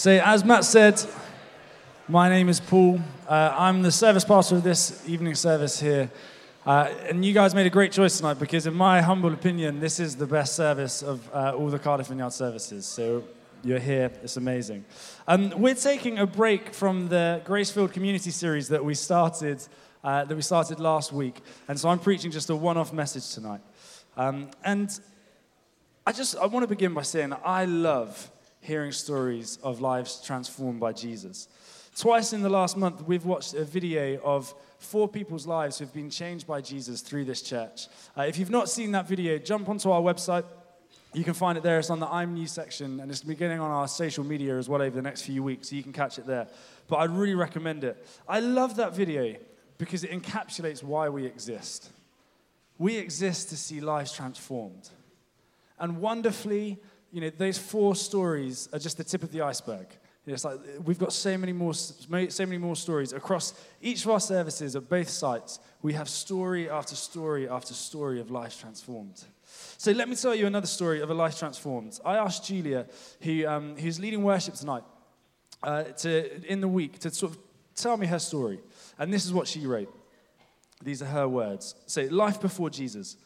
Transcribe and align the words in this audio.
So, 0.00 0.12
as 0.12 0.46
Matt 0.46 0.64
said, 0.64 0.98
my 2.08 2.30
name 2.30 2.48
is 2.48 2.58
Paul. 2.58 3.00
Uh, 3.28 3.54
I'm 3.54 3.82
the 3.82 3.92
service 3.92 4.24
pastor 4.24 4.56
of 4.56 4.62
this 4.62 5.06
evening 5.06 5.34
service 5.34 5.78
here. 5.78 6.10
Uh, 6.64 6.88
and 7.06 7.22
you 7.22 7.34
guys 7.34 7.54
made 7.54 7.66
a 7.66 7.70
great 7.78 7.92
choice 7.92 8.16
tonight 8.16 8.38
because, 8.38 8.66
in 8.66 8.72
my 8.72 9.02
humble 9.02 9.34
opinion, 9.34 9.78
this 9.78 10.00
is 10.00 10.16
the 10.16 10.24
best 10.24 10.56
service 10.56 11.02
of 11.02 11.28
uh, 11.34 11.54
all 11.54 11.68
the 11.68 11.78
Cardiff 11.78 12.06
Vineyard 12.06 12.32
services. 12.32 12.86
So, 12.86 13.24
you're 13.62 13.78
here. 13.78 14.10
It's 14.22 14.38
amazing. 14.38 14.86
Um, 15.28 15.50
we're 15.60 15.74
taking 15.74 16.18
a 16.18 16.26
break 16.26 16.72
from 16.72 17.08
the 17.08 17.42
Grace 17.44 17.70
Filled 17.70 17.92
Community 17.92 18.30
Series 18.30 18.68
that 18.68 18.82
we 18.82 18.94
started 18.94 19.62
uh, 20.02 20.24
that 20.24 20.34
we 20.34 20.40
started 20.40 20.80
last 20.80 21.12
week, 21.12 21.42
and 21.68 21.78
so 21.78 21.90
I'm 21.90 21.98
preaching 21.98 22.30
just 22.30 22.48
a 22.48 22.56
one-off 22.56 22.94
message 22.94 23.34
tonight. 23.34 23.60
Um, 24.16 24.48
and 24.64 24.98
I 26.06 26.12
just 26.12 26.38
I 26.38 26.46
want 26.46 26.62
to 26.62 26.68
begin 26.68 26.94
by 26.94 27.02
saying 27.02 27.34
I 27.44 27.66
love 27.66 28.30
hearing 28.60 28.92
stories 28.92 29.58
of 29.62 29.80
lives 29.80 30.20
transformed 30.24 30.80
by 30.80 30.92
Jesus. 30.92 31.48
Twice 31.96 32.32
in 32.32 32.42
the 32.42 32.48
last 32.48 32.76
month, 32.76 33.02
we've 33.02 33.24
watched 33.24 33.54
a 33.54 33.64
video 33.64 34.20
of 34.22 34.54
four 34.78 35.08
people's 35.08 35.46
lives 35.46 35.78
who've 35.78 35.92
been 35.92 36.10
changed 36.10 36.46
by 36.46 36.60
Jesus 36.60 37.00
through 37.00 37.24
this 37.24 37.42
church. 37.42 37.88
Uh, 38.16 38.22
if 38.22 38.38
you've 38.38 38.50
not 38.50 38.68
seen 38.68 38.92
that 38.92 39.08
video, 39.08 39.38
jump 39.38 39.68
onto 39.68 39.90
our 39.90 40.00
website. 40.00 40.44
You 41.12 41.24
can 41.24 41.34
find 41.34 41.58
it 41.58 41.64
there. 41.64 41.78
It's 41.78 41.90
on 41.90 41.98
the 41.98 42.06
I'm 42.06 42.34
New 42.34 42.46
section, 42.46 43.00
and 43.00 43.10
it's 43.10 43.22
beginning 43.22 43.58
on 43.60 43.70
our 43.70 43.88
social 43.88 44.24
media 44.24 44.56
as 44.56 44.68
well 44.68 44.80
over 44.80 44.94
the 44.94 45.02
next 45.02 45.22
few 45.22 45.42
weeks, 45.42 45.70
so 45.70 45.76
you 45.76 45.82
can 45.82 45.92
catch 45.92 46.18
it 46.18 46.26
there. 46.26 46.46
But 46.86 46.96
I'd 46.98 47.10
really 47.10 47.34
recommend 47.34 47.82
it. 47.82 48.06
I 48.28 48.40
love 48.40 48.76
that 48.76 48.94
video 48.94 49.36
because 49.76 50.04
it 50.04 50.10
encapsulates 50.10 50.82
why 50.82 51.08
we 51.08 51.26
exist. 51.26 51.90
We 52.78 52.96
exist 52.96 53.48
to 53.48 53.56
see 53.56 53.80
lives 53.80 54.12
transformed. 54.12 54.88
And 55.78 56.00
wonderfully, 56.00 56.78
you 57.12 57.20
know, 57.20 57.30
those 57.30 57.58
four 57.58 57.94
stories 57.94 58.68
are 58.72 58.78
just 58.78 58.96
the 58.96 59.04
tip 59.04 59.22
of 59.22 59.32
the 59.32 59.42
iceberg. 59.42 59.86
It's 60.26 60.44
like 60.44 60.60
we've 60.84 60.98
got 60.98 61.12
so 61.12 61.36
many 61.36 61.52
more, 61.52 61.74
so 61.74 62.46
many 62.46 62.58
more 62.58 62.76
stories 62.76 63.12
across 63.12 63.54
each 63.80 64.04
of 64.04 64.10
our 64.10 64.20
services 64.20 64.76
at 64.76 64.88
both 64.88 65.08
sites. 65.08 65.58
We 65.82 65.94
have 65.94 66.08
story 66.08 66.70
after 66.70 66.94
story 66.94 67.48
after 67.48 67.74
story 67.74 68.20
of 68.20 68.30
life 68.30 68.60
transformed. 68.60 69.24
So 69.78 69.92
let 69.92 70.08
me 70.08 70.14
tell 70.14 70.34
you 70.34 70.46
another 70.46 70.66
story 70.66 71.00
of 71.00 71.10
a 71.10 71.14
life 71.14 71.38
transformed. 71.38 71.98
I 72.04 72.16
asked 72.16 72.46
Julia, 72.46 72.86
who, 73.22 73.46
um, 73.46 73.76
who's 73.76 73.98
leading 73.98 74.22
worship 74.22 74.54
tonight, 74.54 74.84
uh, 75.62 75.84
to, 75.84 76.46
in 76.46 76.60
the 76.60 76.68
week, 76.68 76.98
to 77.00 77.10
sort 77.10 77.32
of 77.32 77.38
tell 77.74 77.96
me 77.96 78.06
her 78.06 78.18
story. 78.18 78.60
And 78.98 79.12
this 79.12 79.24
is 79.24 79.32
what 79.32 79.48
she 79.48 79.66
wrote. 79.66 79.92
These 80.82 81.02
are 81.02 81.06
her 81.06 81.28
words. 81.28 81.74
Say, 81.86 82.08
life 82.08 82.40
before 82.40 82.70
Jesus. 82.70 83.16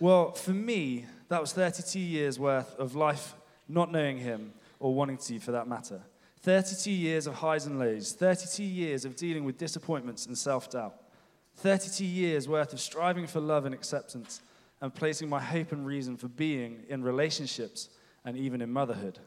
Well, 0.00 0.32
for 0.32 0.52
me, 0.52 1.06
that 1.28 1.40
was 1.40 1.52
32 1.52 1.98
years 1.98 2.38
worth 2.38 2.74
of 2.76 2.94
life 2.94 3.34
not 3.68 3.92
knowing 3.92 4.18
him 4.18 4.52
or 4.80 4.94
wanting 4.94 5.18
to 5.18 5.38
for 5.38 5.52
that 5.52 5.68
matter. 5.68 6.00
32 6.40 6.90
years 6.90 7.26
of 7.26 7.34
highs 7.34 7.66
and 7.66 7.78
lows, 7.78 8.12
32 8.12 8.62
years 8.62 9.04
of 9.04 9.16
dealing 9.16 9.44
with 9.44 9.58
disappointments 9.58 10.26
and 10.26 10.38
self 10.38 10.70
doubt, 10.70 10.94
32 11.56 12.04
years 12.04 12.48
worth 12.48 12.72
of 12.72 12.80
striving 12.80 13.26
for 13.26 13.40
love 13.40 13.66
and 13.66 13.74
acceptance 13.74 14.40
and 14.80 14.94
placing 14.94 15.28
my 15.28 15.40
hope 15.40 15.72
and 15.72 15.84
reason 15.84 16.16
for 16.16 16.28
being 16.28 16.84
in 16.88 17.02
relationships 17.02 17.88
and 18.24 18.36
even 18.36 18.60
in 18.60 18.70
motherhood. 18.70 19.18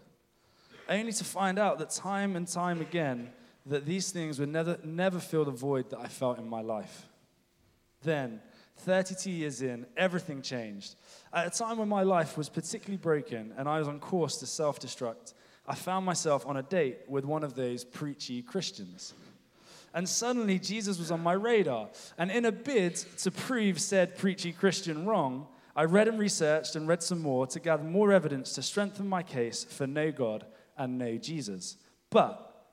Only 0.88 1.12
to 1.12 1.24
find 1.24 1.60
out 1.60 1.80
that 1.80 1.90
time 1.90 2.36
and 2.36 2.48
time 2.48 2.82
again, 2.82 3.30
that 3.66 3.86
these 3.86 4.12
things 4.12 4.40
would 4.40 4.50
never, 4.50 4.78
never 4.84 5.20
fill 5.20 5.46
the 5.46 5.52
void 5.52 5.90
that 5.92 6.00
I 6.00 6.08
felt 6.08 6.40
in 6.40 6.48
my 6.48 6.62
life. 6.62 7.08
Then, 8.02 8.42
32 8.82 9.32
years 9.32 9.62
in, 9.62 9.86
everything 9.96 10.42
changed. 10.42 10.96
At 11.34 11.48
a 11.48 11.50
time 11.50 11.78
when 11.78 11.88
my 11.88 12.04
life 12.04 12.38
was 12.38 12.50
particularly 12.50 12.98
broken 12.98 13.54
and 13.58 13.68
I 13.70 13.80
was 13.80 13.88
on 13.88 14.00
course 14.00 14.38
to 14.38 14.46
self 14.46 14.80
destruct, 14.80 15.34
I 15.67 15.76
found 15.76 16.05
myself 16.05 16.45
on 16.45 16.58
a 16.58 16.64
date 16.64 17.00
with 17.08 17.23
one 17.23 17.44
of 17.44 17.55
those 17.55 17.83
preachy 17.83 18.42
Christians. 18.42 19.14
And 19.94 20.08
suddenly 20.08 20.58
Jesus 20.58 20.98
was 20.98 21.11
on 21.11 21.22
my 21.22 21.33
radar. 21.33 21.89
And 22.17 22.32
in 22.32 22.45
a 22.45 22.52
bid 22.52 22.95
to 23.20 23.32
prove 23.32 23.80
said 23.80 24.17
preachy 24.17 24.52
Christian 24.52 25.05
wrong, 25.05 25.48
I 25.76 25.84
read 25.84 26.08
and 26.08 26.20
researched 26.20 26.76
and 26.76 26.88
read 26.88 27.04
some 27.04 27.22
more 27.22 27.48
to 27.48 27.60
gather 27.60 27.84
more 27.84 28.11
evidence 28.11 28.54
to 28.54 28.61
strengthen 28.61 29.08
my 29.08 29.23
case 29.23 29.64
for 29.64 29.88
no 29.88 30.11
God 30.11 30.45
and 30.78 30.98
no 30.98 31.17
Jesus. 31.17 31.78
But 32.10 32.66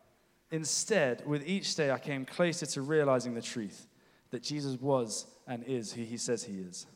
instead, 0.51 1.27
with 1.27 1.47
each 1.47 1.75
day, 1.75 1.91
I 1.91 1.99
came 1.99 2.25
closer 2.25 2.67
to 2.67 2.83
realizing 2.83 3.35
the 3.35 3.43
truth 3.43 3.87
that 4.31 4.43
Jesus 4.43 4.81
was 4.81 5.27
and 5.47 5.65
is 5.65 5.93
who 5.93 6.03
he 6.03 6.17
says 6.17 6.45
he 6.45 6.59
is. 6.59 6.87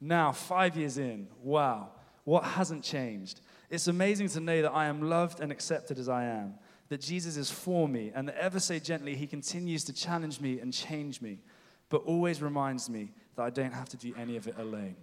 Now, 0.00 0.32
five 0.32 0.76
years 0.76 0.98
in, 0.98 1.28
wow, 1.42 1.90
what 2.24 2.44
hasn't 2.44 2.84
changed? 2.84 3.40
It's 3.70 3.88
amazing 3.88 4.28
to 4.30 4.40
know 4.40 4.62
that 4.62 4.72
I 4.72 4.86
am 4.86 5.08
loved 5.08 5.40
and 5.40 5.50
accepted 5.50 5.98
as 5.98 6.08
I 6.08 6.24
am, 6.24 6.54
that 6.88 7.00
Jesus 7.00 7.36
is 7.36 7.50
for 7.50 7.88
me, 7.88 8.12
and 8.14 8.28
that 8.28 8.36
ever 8.36 8.60
so 8.60 8.78
gently 8.78 9.16
he 9.16 9.26
continues 9.26 9.84
to 9.84 9.92
challenge 9.92 10.40
me 10.40 10.60
and 10.60 10.72
change 10.72 11.20
me, 11.20 11.40
but 11.88 12.02
always 12.04 12.42
reminds 12.42 12.88
me 12.88 13.12
that 13.36 13.42
I 13.42 13.50
don't 13.50 13.72
have 13.72 13.88
to 13.90 13.96
do 13.96 14.14
any 14.18 14.36
of 14.36 14.46
it 14.46 14.56
alone. 14.58 14.96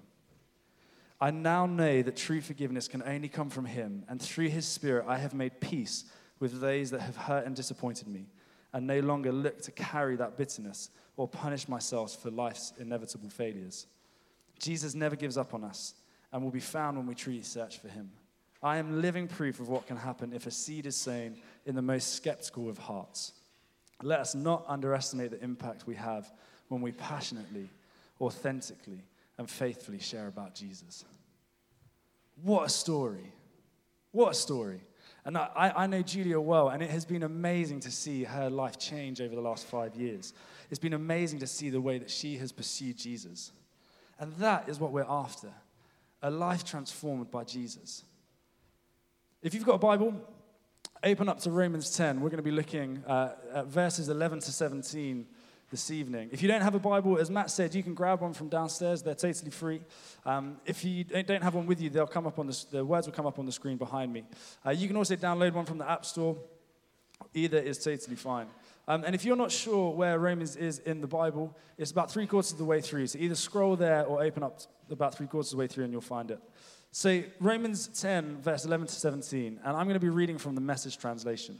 I 1.19 1.31
now 1.31 1.67
know 1.67 2.01
that 2.01 2.15
true 2.15 2.41
forgiveness 2.41 2.87
can 2.87 3.03
only 3.03 3.29
come 3.29 3.49
from 3.49 3.65
him, 3.65 4.03
and 4.07 4.21
through 4.21 4.49
his 4.49 4.65
spirit, 4.65 5.05
I 5.07 5.17
have 5.17 5.33
made 5.33 5.59
peace 5.59 6.05
with 6.39 6.59
those 6.59 6.89
that 6.91 7.01
have 7.01 7.15
hurt 7.15 7.45
and 7.45 7.55
disappointed 7.55 8.07
me, 8.07 8.25
and 8.73 8.87
no 8.87 8.99
longer 8.99 9.31
look 9.31 9.61
to 9.61 9.71
carry 9.71 10.15
that 10.15 10.37
bitterness 10.37 10.89
or 11.17 11.27
punish 11.27 11.67
myself 11.67 12.15
for 12.21 12.31
life's 12.31 12.73
inevitable 12.79 13.29
failures. 13.29 13.87
Jesus 14.59 14.95
never 14.95 15.15
gives 15.15 15.37
up 15.37 15.53
on 15.53 15.63
us 15.63 15.93
and 16.31 16.43
will 16.43 16.51
be 16.51 16.59
found 16.59 16.97
when 16.97 17.07
we 17.07 17.15
truly 17.15 17.41
search 17.41 17.79
for 17.79 17.89
him. 17.89 18.11
I 18.63 18.77
am 18.77 19.01
living 19.01 19.27
proof 19.27 19.59
of 19.59 19.69
what 19.69 19.87
can 19.87 19.97
happen 19.97 20.33
if 20.33 20.45
a 20.45 20.51
seed 20.51 20.85
is 20.85 20.95
sown 20.95 21.35
in 21.65 21.75
the 21.75 21.81
most 21.81 22.15
skeptical 22.15 22.69
of 22.69 22.77
hearts. 22.77 23.33
Let 24.03 24.19
us 24.19 24.35
not 24.35 24.65
underestimate 24.67 25.31
the 25.31 25.43
impact 25.43 25.87
we 25.87 25.95
have 25.95 26.31
when 26.69 26.81
we 26.81 26.91
passionately, 26.91 27.69
authentically, 28.19 29.03
and 29.37 29.49
faithfully 29.49 29.99
share 29.99 30.27
about 30.27 30.55
Jesus. 30.55 31.05
What 32.41 32.65
a 32.65 32.69
story! 32.69 33.33
What 34.11 34.31
a 34.31 34.33
story. 34.35 34.81
And 35.23 35.37
I, 35.37 35.71
I 35.75 35.87
know 35.87 36.01
Julia 36.01 36.39
well, 36.39 36.69
and 36.69 36.81
it 36.81 36.89
has 36.89 37.05
been 37.05 37.23
amazing 37.23 37.79
to 37.81 37.91
see 37.91 38.23
her 38.23 38.49
life 38.49 38.79
change 38.79 39.21
over 39.21 39.35
the 39.35 39.41
last 39.41 39.67
five 39.67 39.95
years. 39.95 40.33
It's 40.69 40.79
been 40.79 40.93
amazing 40.93 41.39
to 41.39 41.47
see 41.47 41.69
the 41.69 41.81
way 41.81 41.99
that 41.99 42.09
she 42.09 42.37
has 42.37 42.51
pursued 42.51 42.97
Jesus. 42.97 43.51
And 44.19 44.33
that 44.33 44.67
is 44.67 44.79
what 44.79 44.91
we're 44.91 45.05
after 45.07 45.51
a 46.23 46.29
life 46.29 46.63
transformed 46.63 47.31
by 47.31 47.43
Jesus. 47.43 48.03
If 49.41 49.55
you've 49.55 49.65
got 49.65 49.75
a 49.75 49.79
Bible, 49.79 50.13
open 51.03 51.27
up 51.27 51.39
to 51.41 51.51
Romans 51.51 51.95
10. 51.97 52.21
We're 52.21 52.29
going 52.29 52.37
to 52.37 52.43
be 52.43 52.51
looking 52.51 53.03
uh, 53.07 53.33
at 53.55 53.65
verses 53.65 54.09
11 54.09 54.39
to 54.41 54.51
17 54.51 55.25
this 55.71 55.89
evening. 55.89 56.29
If 56.33 56.41
you 56.41 56.49
don't 56.49 56.61
have 56.61 56.75
a 56.75 56.79
Bible, 56.79 57.17
as 57.17 57.31
Matt 57.31 57.49
said, 57.49 57.73
you 57.73 57.81
can 57.81 57.93
grab 57.93 58.21
one 58.21 58.33
from 58.33 58.49
downstairs. 58.49 59.01
They're 59.01 59.15
totally 59.15 59.51
free. 59.51 59.81
Um, 60.25 60.57
if 60.65 60.83
you 60.83 61.05
don't 61.05 61.41
have 61.41 61.55
one 61.55 61.65
with 61.65 61.81
you, 61.81 61.89
they'll 61.89 62.05
come 62.05 62.27
up 62.27 62.37
on 62.37 62.47
the, 62.47 62.65
the 62.71 62.85
words 62.85 63.07
will 63.07 63.13
come 63.13 63.25
up 63.25 63.39
on 63.39 63.45
the 63.45 63.51
screen 63.53 63.77
behind 63.77 64.11
me. 64.11 64.25
Uh, 64.65 64.71
you 64.71 64.87
can 64.87 64.97
also 64.97 65.15
download 65.15 65.53
one 65.53 65.65
from 65.65 65.77
the 65.77 65.89
App 65.89 66.05
Store. 66.05 66.37
Either 67.33 67.57
is 67.57 67.77
totally 67.81 68.17
fine. 68.17 68.47
Um, 68.87 69.05
and 69.05 69.15
if 69.15 69.23
you're 69.23 69.37
not 69.37 69.51
sure 69.51 69.93
where 69.93 70.19
Romans 70.19 70.57
is 70.57 70.79
in 70.79 70.99
the 70.99 71.07
Bible, 71.07 71.55
it's 71.77 71.91
about 71.91 72.11
three 72.11 72.27
quarters 72.27 72.51
of 72.51 72.57
the 72.57 72.65
way 72.65 72.81
through. 72.81 73.07
So 73.07 73.19
either 73.19 73.35
scroll 73.35 73.77
there 73.77 74.05
or 74.05 74.21
open 74.21 74.43
up 74.43 74.59
about 74.89 75.15
three 75.15 75.27
quarters 75.27 75.53
of 75.53 75.57
the 75.57 75.61
way 75.61 75.67
through 75.67 75.85
and 75.85 75.93
you'll 75.93 76.01
find 76.01 76.31
it. 76.31 76.39
So, 76.93 77.23
Romans 77.39 77.87
10, 77.87 78.41
verse 78.41 78.65
11 78.65 78.87
to 78.87 78.93
17, 78.93 79.61
and 79.63 79.77
I'm 79.77 79.85
going 79.85 79.93
to 79.93 80.01
be 80.01 80.09
reading 80.09 80.37
from 80.37 80.55
the 80.55 80.61
message 80.61 80.97
translation. 80.97 81.57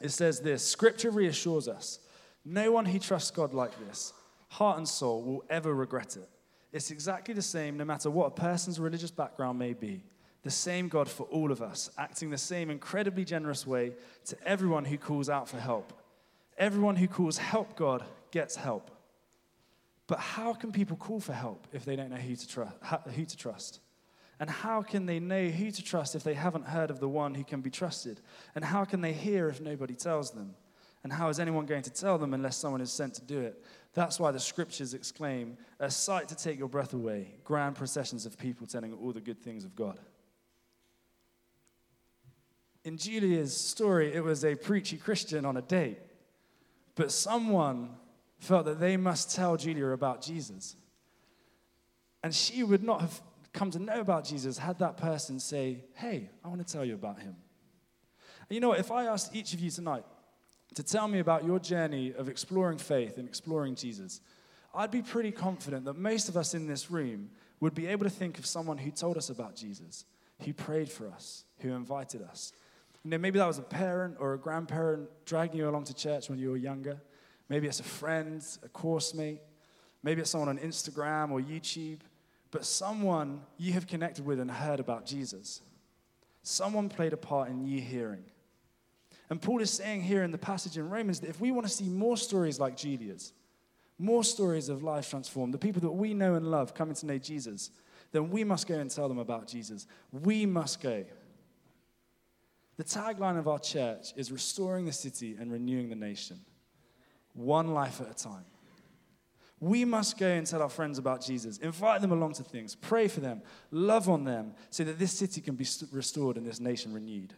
It 0.00 0.10
says 0.10 0.40
this 0.40 0.66
Scripture 0.66 1.10
reassures 1.10 1.68
us 1.68 1.98
no 2.46 2.70
one 2.70 2.86
who 2.86 3.00
trusts 3.00 3.32
God 3.32 3.52
like 3.52 3.76
this, 3.86 4.12
heart 4.48 4.78
and 4.78 4.88
soul, 4.88 5.22
will 5.22 5.44
ever 5.50 5.74
regret 5.74 6.16
it. 6.16 6.28
It's 6.72 6.92
exactly 6.92 7.34
the 7.34 7.42
same 7.42 7.76
no 7.76 7.84
matter 7.84 8.08
what 8.08 8.26
a 8.26 8.30
person's 8.30 8.78
religious 8.78 9.10
background 9.10 9.58
may 9.58 9.72
be. 9.72 10.04
The 10.44 10.50
same 10.50 10.88
God 10.88 11.08
for 11.08 11.24
all 11.24 11.50
of 11.50 11.60
us, 11.60 11.90
acting 11.98 12.30
the 12.30 12.38
same 12.38 12.70
incredibly 12.70 13.24
generous 13.24 13.66
way 13.66 13.94
to 14.26 14.36
everyone 14.46 14.84
who 14.84 14.96
calls 14.96 15.28
out 15.28 15.48
for 15.48 15.58
help. 15.58 15.92
Everyone 16.56 16.94
who 16.94 17.08
calls 17.08 17.36
help 17.36 17.74
God 17.74 18.04
gets 18.30 18.54
help. 18.54 18.92
But 20.06 20.20
how 20.20 20.54
can 20.54 20.70
people 20.70 20.96
call 20.96 21.18
for 21.18 21.32
help 21.32 21.66
if 21.72 21.84
they 21.84 21.96
don't 21.96 22.10
know 22.10 22.16
who 22.16 22.36
to, 22.36 22.48
tr- 22.48 23.08
who 23.16 23.24
to 23.24 23.36
trust? 23.36 23.80
And 24.38 24.48
how 24.48 24.82
can 24.82 25.06
they 25.06 25.18
know 25.18 25.48
who 25.48 25.72
to 25.72 25.82
trust 25.82 26.14
if 26.14 26.22
they 26.22 26.34
haven't 26.34 26.66
heard 26.66 26.90
of 26.90 27.00
the 27.00 27.08
one 27.08 27.34
who 27.34 27.42
can 27.42 27.60
be 27.60 27.70
trusted? 27.70 28.20
And 28.54 28.64
how 28.64 28.84
can 28.84 29.00
they 29.00 29.12
hear 29.12 29.48
if 29.48 29.60
nobody 29.60 29.94
tells 29.94 30.30
them? 30.30 30.54
And 31.04 31.12
how 31.12 31.28
is 31.28 31.38
anyone 31.38 31.66
going 31.66 31.82
to 31.82 31.90
tell 31.90 32.18
them 32.18 32.34
unless 32.34 32.56
someone 32.56 32.80
is 32.80 32.92
sent 32.92 33.14
to 33.14 33.22
do 33.22 33.40
it? 33.40 33.62
That's 33.94 34.18
why 34.20 34.30
the 34.30 34.40
scriptures 34.40 34.92
exclaim, 34.92 35.56
a 35.80 35.90
sight 35.90 36.28
to 36.28 36.34
take 36.34 36.58
your 36.58 36.68
breath 36.68 36.92
away, 36.92 37.36
grand 37.44 37.76
processions 37.76 38.26
of 38.26 38.36
people 38.36 38.66
telling 38.66 38.92
all 38.92 39.12
the 39.12 39.20
good 39.20 39.40
things 39.40 39.64
of 39.64 39.74
God. 39.74 39.98
In 42.84 42.98
Julia's 42.98 43.56
story, 43.56 44.12
it 44.14 44.22
was 44.22 44.44
a 44.44 44.54
preachy 44.54 44.96
Christian 44.96 45.44
on 45.44 45.56
a 45.56 45.62
date. 45.62 45.98
But 46.94 47.10
someone 47.10 47.90
felt 48.38 48.64
that 48.66 48.80
they 48.80 48.96
must 48.96 49.34
tell 49.34 49.56
Julia 49.56 49.88
about 49.88 50.22
Jesus. 50.22 50.76
And 52.22 52.34
she 52.34 52.62
would 52.62 52.82
not 52.82 53.00
have 53.00 53.20
come 53.52 53.70
to 53.70 53.78
know 53.78 54.00
about 54.00 54.24
Jesus 54.24 54.58
had 54.58 54.78
that 54.78 54.96
person 54.96 55.40
say, 55.40 55.84
Hey, 55.94 56.30
I 56.44 56.48
want 56.48 56.66
to 56.66 56.72
tell 56.72 56.84
you 56.84 56.94
about 56.94 57.18
him. 57.18 57.34
And 58.48 58.54
you 58.54 58.60
know 58.60 58.68
what? 58.68 58.78
If 58.78 58.92
I 58.92 59.06
asked 59.06 59.34
each 59.34 59.54
of 59.54 59.60
you 59.60 59.70
tonight 59.70 60.04
to 60.74 60.82
tell 60.82 61.08
me 61.08 61.20
about 61.20 61.44
your 61.44 61.58
journey 61.58 62.12
of 62.12 62.28
exploring 62.28 62.78
faith 62.78 63.18
and 63.18 63.26
exploring 63.26 63.74
Jesus, 63.74 64.20
I'd 64.74 64.90
be 64.90 65.02
pretty 65.02 65.30
confident 65.30 65.84
that 65.86 65.96
most 65.96 66.28
of 66.28 66.36
us 66.36 66.54
in 66.54 66.66
this 66.66 66.90
room 66.90 67.30
would 67.60 67.74
be 67.74 67.86
able 67.86 68.04
to 68.04 68.10
think 68.10 68.38
of 68.38 68.44
someone 68.44 68.76
who 68.76 68.90
told 68.90 69.16
us 69.16 69.30
about 69.30 69.56
Jesus, 69.56 70.04
who 70.44 70.52
prayed 70.52 70.90
for 70.90 71.08
us, 71.08 71.44
who 71.60 71.72
invited 71.72 72.22
us. 72.22 72.52
You 73.02 73.10
know, 73.10 73.18
maybe 73.18 73.38
that 73.38 73.46
was 73.46 73.58
a 73.58 73.62
parent 73.62 74.16
or 74.18 74.34
a 74.34 74.38
grandparent 74.38 75.08
dragging 75.24 75.58
you 75.58 75.68
along 75.68 75.84
to 75.84 75.94
church 75.94 76.28
when 76.28 76.38
you 76.38 76.50
were 76.50 76.56
younger. 76.56 77.00
Maybe 77.48 77.68
it's 77.68 77.80
a 77.80 77.84
friend, 77.84 78.44
a 78.62 78.68
course 78.68 79.14
mate. 79.14 79.40
Maybe 80.02 80.20
it's 80.20 80.30
someone 80.30 80.48
on 80.48 80.58
Instagram 80.58 81.30
or 81.30 81.40
YouTube. 81.40 82.00
But 82.50 82.64
someone 82.64 83.42
you 83.56 83.72
have 83.72 83.86
connected 83.86 84.26
with 84.26 84.40
and 84.40 84.50
heard 84.50 84.80
about 84.80 85.06
Jesus. 85.06 85.62
Someone 86.42 86.88
played 86.88 87.12
a 87.12 87.16
part 87.16 87.48
in 87.48 87.66
you 87.66 87.80
hearing. 87.80 88.24
And 89.28 89.42
Paul 89.42 89.60
is 89.60 89.70
saying 89.70 90.02
here 90.02 90.22
in 90.22 90.30
the 90.30 90.38
passage 90.38 90.78
in 90.78 90.88
Romans 90.88 91.20
that 91.20 91.30
if 91.30 91.40
we 91.40 91.50
want 91.50 91.66
to 91.66 91.72
see 91.72 91.88
more 91.88 92.16
stories 92.16 92.60
like 92.60 92.76
Julia's, 92.76 93.32
more 93.98 94.22
stories 94.22 94.68
of 94.68 94.82
life 94.82 95.10
transformed, 95.10 95.54
the 95.54 95.58
people 95.58 95.80
that 95.80 95.90
we 95.90 96.14
know 96.14 96.34
and 96.34 96.50
love 96.50 96.74
coming 96.74 96.94
to 96.94 97.06
know 97.06 97.18
Jesus, 97.18 97.70
then 98.12 98.30
we 98.30 98.44
must 98.44 98.66
go 98.66 98.78
and 98.78 98.90
tell 98.90 99.08
them 99.08 99.18
about 99.18 99.48
Jesus. 99.48 99.86
We 100.12 100.46
must 100.46 100.80
go. 100.80 101.04
The 102.76 102.84
tagline 102.84 103.38
of 103.38 103.48
our 103.48 103.58
church 103.58 104.12
is 104.16 104.30
restoring 104.30 104.84
the 104.84 104.92
city 104.92 105.36
and 105.40 105.50
renewing 105.50 105.88
the 105.88 105.96
nation, 105.96 106.38
one 107.32 107.72
life 107.72 108.00
at 108.00 108.10
a 108.10 108.14
time. 108.14 108.44
We 109.58 109.86
must 109.86 110.18
go 110.18 110.28
and 110.28 110.46
tell 110.46 110.60
our 110.60 110.68
friends 110.68 110.98
about 110.98 111.22
Jesus, 111.22 111.56
invite 111.58 112.02
them 112.02 112.12
along 112.12 112.34
to 112.34 112.42
things, 112.42 112.74
pray 112.74 113.08
for 113.08 113.20
them, 113.20 113.40
love 113.70 114.10
on 114.10 114.24
them, 114.24 114.52
so 114.68 114.84
that 114.84 114.98
this 114.98 115.12
city 115.12 115.40
can 115.40 115.54
be 115.54 115.66
restored 115.90 116.36
and 116.36 116.46
this 116.46 116.60
nation 116.60 116.92
renewed. 116.92 117.32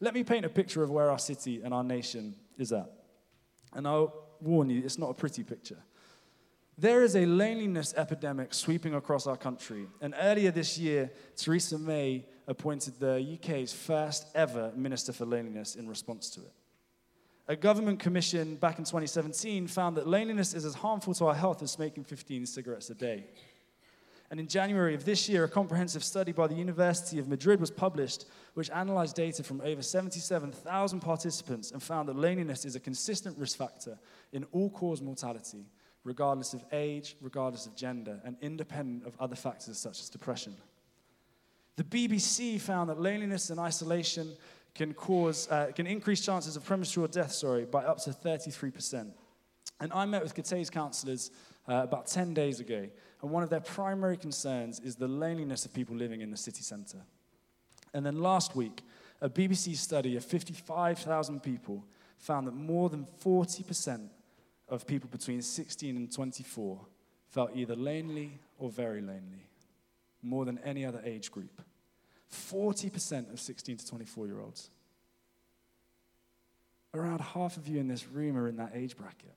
Let 0.00 0.14
me 0.14 0.22
paint 0.22 0.44
a 0.44 0.48
picture 0.48 0.82
of 0.82 0.90
where 0.90 1.10
our 1.10 1.18
city 1.18 1.60
and 1.62 1.74
our 1.74 1.84
nation 1.84 2.34
is 2.56 2.72
at. 2.72 2.90
And 3.72 3.86
I'll 3.86 4.14
warn 4.40 4.70
you, 4.70 4.82
it's 4.84 4.98
not 4.98 5.10
a 5.10 5.14
pretty 5.14 5.42
picture. 5.42 5.78
There 6.76 7.02
is 7.02 7.16
a 7.16 7.26
loneliness 7.26 7.92
epidemic 7.96 8.54
sweeping 8.54 8.94
across 8.94 9.26
our 9.26 9.36
country. 9.36 9.88
And 10.00 10.14
earlier 10.20 10.52
this 10.52 10.78
year, 10.78 11.10
Theresa 11.36 11.76
May 11.76 12.24
appointed 12.46 13.00
the 13.00 13.38
UK's 13.38 13.72
first 13.72 14.28
ever 14.34 14.72
Minister 14.76 15.12
for 15.12 15.26
Loneliness 15.26 15.74
in 15.74 15.88
response 15.88 16.30
to 16.30 16.40
it. 16.40 16.52
A 17.48 17.56
government 17.56 17.98
commission 17.98 18.56
back 18.56 18.78
in 18.78 18.84
2017 18.84 19.66
found 19.66 19.96
that 19.96 20.06
loneliness 20.06 20.54
is 20.54 20.64
as 20.64 20.74
harmful 20.74 21.14
to 21.14 21.26
our 21.26 21.34
health 21.34 21.62
as 21.62 21.72
smoking 21.72 22.04
15 22.04 22.46
cigarettes 22.46 22.90
a 22.90 22.94
day. 22.94 23.24
And 24.30 24.38
in 24.38 24.46
January 24.46 24.94
of 24.94 25.06
this 25.06 25.28
year, 25.28 25.44
a 25.44 25.48
comprehensive 25.48 26.04
study 26.04 26.32
by 26.32 26.46
the 26.46 26.54
University 26.54 27.18
of 27.18 27.28
Madrid 27.28 27.60
was 27.60 27.70
published, 27.70 28.26
which 28.54 28.70
analyzed 28.70 29.16
data 29.16 29.42
from 29.42 29.62
over 29.62 29.80
77,000 29.80 31.00
participants 31.00 31.70
and 31.70 31.82
found 31.82 32.08
that 32.08 32.16
loneliness 32.16 32.66
is 32.66 32.76
a 32.76 32.80
consistent 32.80 33.38
risk 33.38 33.56
factor 33.56 33.98
in 34.32 34.44
all 34.52 34.68
cause 34.68 35.00
mortality, 35.00 35.64
regardless 36.04 36.52
of 36.52 36.62
age, 36.72 37.16
regardless 37.22 37.64
of 37.64 37.74
gender, 37.74 38.20
and 38.22 38.36
independent 38.42 39.06
of 39.06 39.16
other 39.18 39.36
factors 39.36 39.78
such 39.78 39.98
as 40.00 40.10
depression. 40.10 40.54
The 41.76 41.84
BBC 41.84 42.60
found 42.60 42.90
that 42.90 43.00
loneliness 43.00 43.48
and 43.48 43.58
isolation 43.58 44.32
can 44.74 44.92
cause, 44.92 45.48
uh, 45.50 45.72
can 45.74 45.86
increase 45.86 46.20
chances 46.20 46.54
of 46.54 46.64
premature 46.64 47.08
death, 47.08 47.32
sorry, 47.32 47.64
by 47.64 47.84
up 47.84 47.98
to 47.98 48.10
33%. 48.10 49.10
And 49.80 49.92
I 49.92 50.04
met 50.04 50.22
with 50.22 50.34
Cathays 50.34 50.70
counselors 50.70 51.30
uh, 51.68 51.82
about 51.84 52.06
10 52.06 52.34
days 52.34 52.60
ago, 52.60 52.88
and 53.22 53.30
one 53.30 53.42
of 53.42 53.50
their 53.50 53.60
primary 53.60 54.16
concerns 54.16 54.80
is 54.80 54.96
the 54.96 55.08
loneliness 55.08 55.64
of 55.64 55.74
people 55.74 55.96
living 55.96 56.20
in 56.20 56.30
the 56.30 56.36
city 56.36 56.62
centre. 56.62 57.02
And 57.92 58.04
then 58.06 58.20
last 58.20 58.54
week, 58.54 58.82
a 59.20 59.28
BBC 59.28 59.76
study 59.76 60.16
of 60.16 60.24
55,000 60.24 61.42
people 61.42 61.84
found 62.18 62.46
that 62.46 62.54
more 62.54 62.88
than 62.88 63.06
40% 63.24 64.08
of 64.68 64.86
people 64.86 65.08
between 65.10 65.42
16 65.42 65.96
and 65.96 66.12
24 66.12 66.78
felt 67.28 67.50
either 67.54 67.74
lonely 67.74 68.38
or 68.58 68.70
very 68.70 69.00
lonely, 69.00 69.48
more 70.22 70.44
than 70.44 70.58
any 70.58 70.84
other 70.84 71.00
age 71.04 71.30
group. 71.30 71.62
40% 72.32 73.32
of 73.32 73.40
16 73.40 73.78
to 73.78 73.86
24 73.86 74.26
year 74.26 74.40
olds. 74.40 74.70
Around 76.94 77.20
half 77.20 77.56
of 77.56 77.66
you 77.68 77.80
in 77.80 77.88
this 77.88 78.06
room 78.08 78.36
are 78.36 78.48
in 78.48 78.56
that 78.56 78.72
age 78.74 78.96
bracket. 78.96 79.34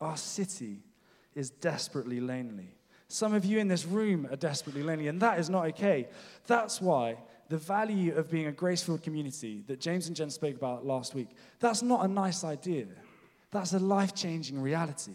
Our 0.00 0.16
city 0.16 0.80
is 1.34 1.50
desperately 1.50 2.20
lonely. 2.20 2.74
Some 3.08 3.32
of 3.32 3.44
you 3.44 3.58
in 3.58 3.68
this 3.68 3.86
room 3.86 4.28
are 4.30 4.36
desperately 4.36 4.82
lonely, 4.82 5.08
and 5.08 5.20
that 5.20 5.38
is 5.38 5.48
not 5.48 5.66
okay. 5.68 6.08
That's 6.46 6.80
why 6.80 7.16
the 7.48 7.56
value 7.56 8.14
of 8.14 8.30
being 8.30 8.46
a 8.46 8.52
grace 8.52 8.82
filled 8.82 9.02
community 9.02 9.64
that 9.66 9.80
James 9.80 10.06
and 10.06 10.14
Jen 10.14 10.30
spoke 10.30 10.54
about 10.54 10.84
last 10.84 11.14
week, 11.14 11.28
that's 11.60 11.82
not 11.82 12.04
a 12.04 12.08
nice 12.08 12.44
idea. 12.44 12.86
That's 13.50 13.72
a 13.72 13.78
life 13.78 14.14
changing 14.14 14.60
reality. 14.60 15.14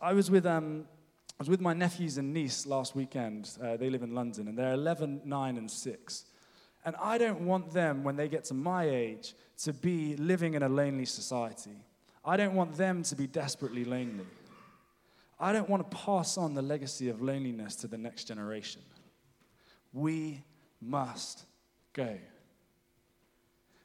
I 0.00 0.12
was 0.12 0.30
with, 0.30 0.44
um, 0.44 0.84
I 1.38 1.42
was 1.42 1.48
with 1.48 1.60
my 1.60 1.72
nephews 1.72 2.18
and 2.18 2.34
niece 2.34 2.66
last 2.66 2.94
weekend. 2.94 3.50
Uh, 3.62 3.78
they 3.78 3.88
live 3.88 4.02
in 4.02 4.14
London, 4.14 4.48
and 4.48 4.58
they're 4.58 4.74
11, 4.74 5.22
9, 5.24 5.56
and 5.56 5.70
6. 5.70 6.24
And 6.84 6.96
I 6.96 7.16
don't 7.16 7.40
want 7.40 7.72
them, 7.72 8.04
when 8.04 8.16
they 8.16 8.28
get 8.28 8.44
to 8.44 8.54
my 8.54 8.84
age, 8.84 9.34
to 9.62 9.72
be 9.72 10.16
living 10.16 10.54
in 10.54 10.62
a 10.62 10.68
lonely 10.68 11.06
society. 11.06 11.76
I 12.24 12.36
don't 12.36 12.54
want 12.54 12.76
them 12.76 13.02
to 13.04 13.16
be 13.16 13.26
desperately 13.26 13.84
lonely. 13.84 14.26
I 15.40 15.54
don't 15.54 15.68
want 15.70 15.90
to 15.90 15.96
pass 15.96 16.36
on 16.36 16.52
the 16.52 16.60
legacy 16.60 17.08
of 17.08 17.22
loneliness 17.22 17.74
to 17.76 17.86
the 17.86 17.96
next 17.96 18.24
generation. 18.24 18.82
We 19.92 20.42
must 20.82 21.46
go. 21.94 22.18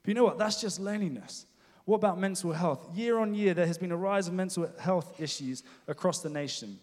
But 0.03 0.07
you 0.09 0.13
know 0.13 0.25
what? 0.25 0.37
That's 0.37 0.59
just 0.59 0.79
loneliness. 0.81 1.45
What 1.85 1.97
about 1.97 2.19
mental 2.19 2.51
health? 2.51 2.89
Year 2.93 3.19
on 3.19 3.33
year, 3.33 3.53
there 3.53 3.65
has 3.65 3.77
been 3.77 3.93
a 3.93 3.97
rise 3.97 4.27
of 4.27 4.33
mental 4.33 4.69
health 4.79 5.19
issues 5.19 5.63
across 5.87 6.19
the 6.19 6.29
nation. 6.29 6.77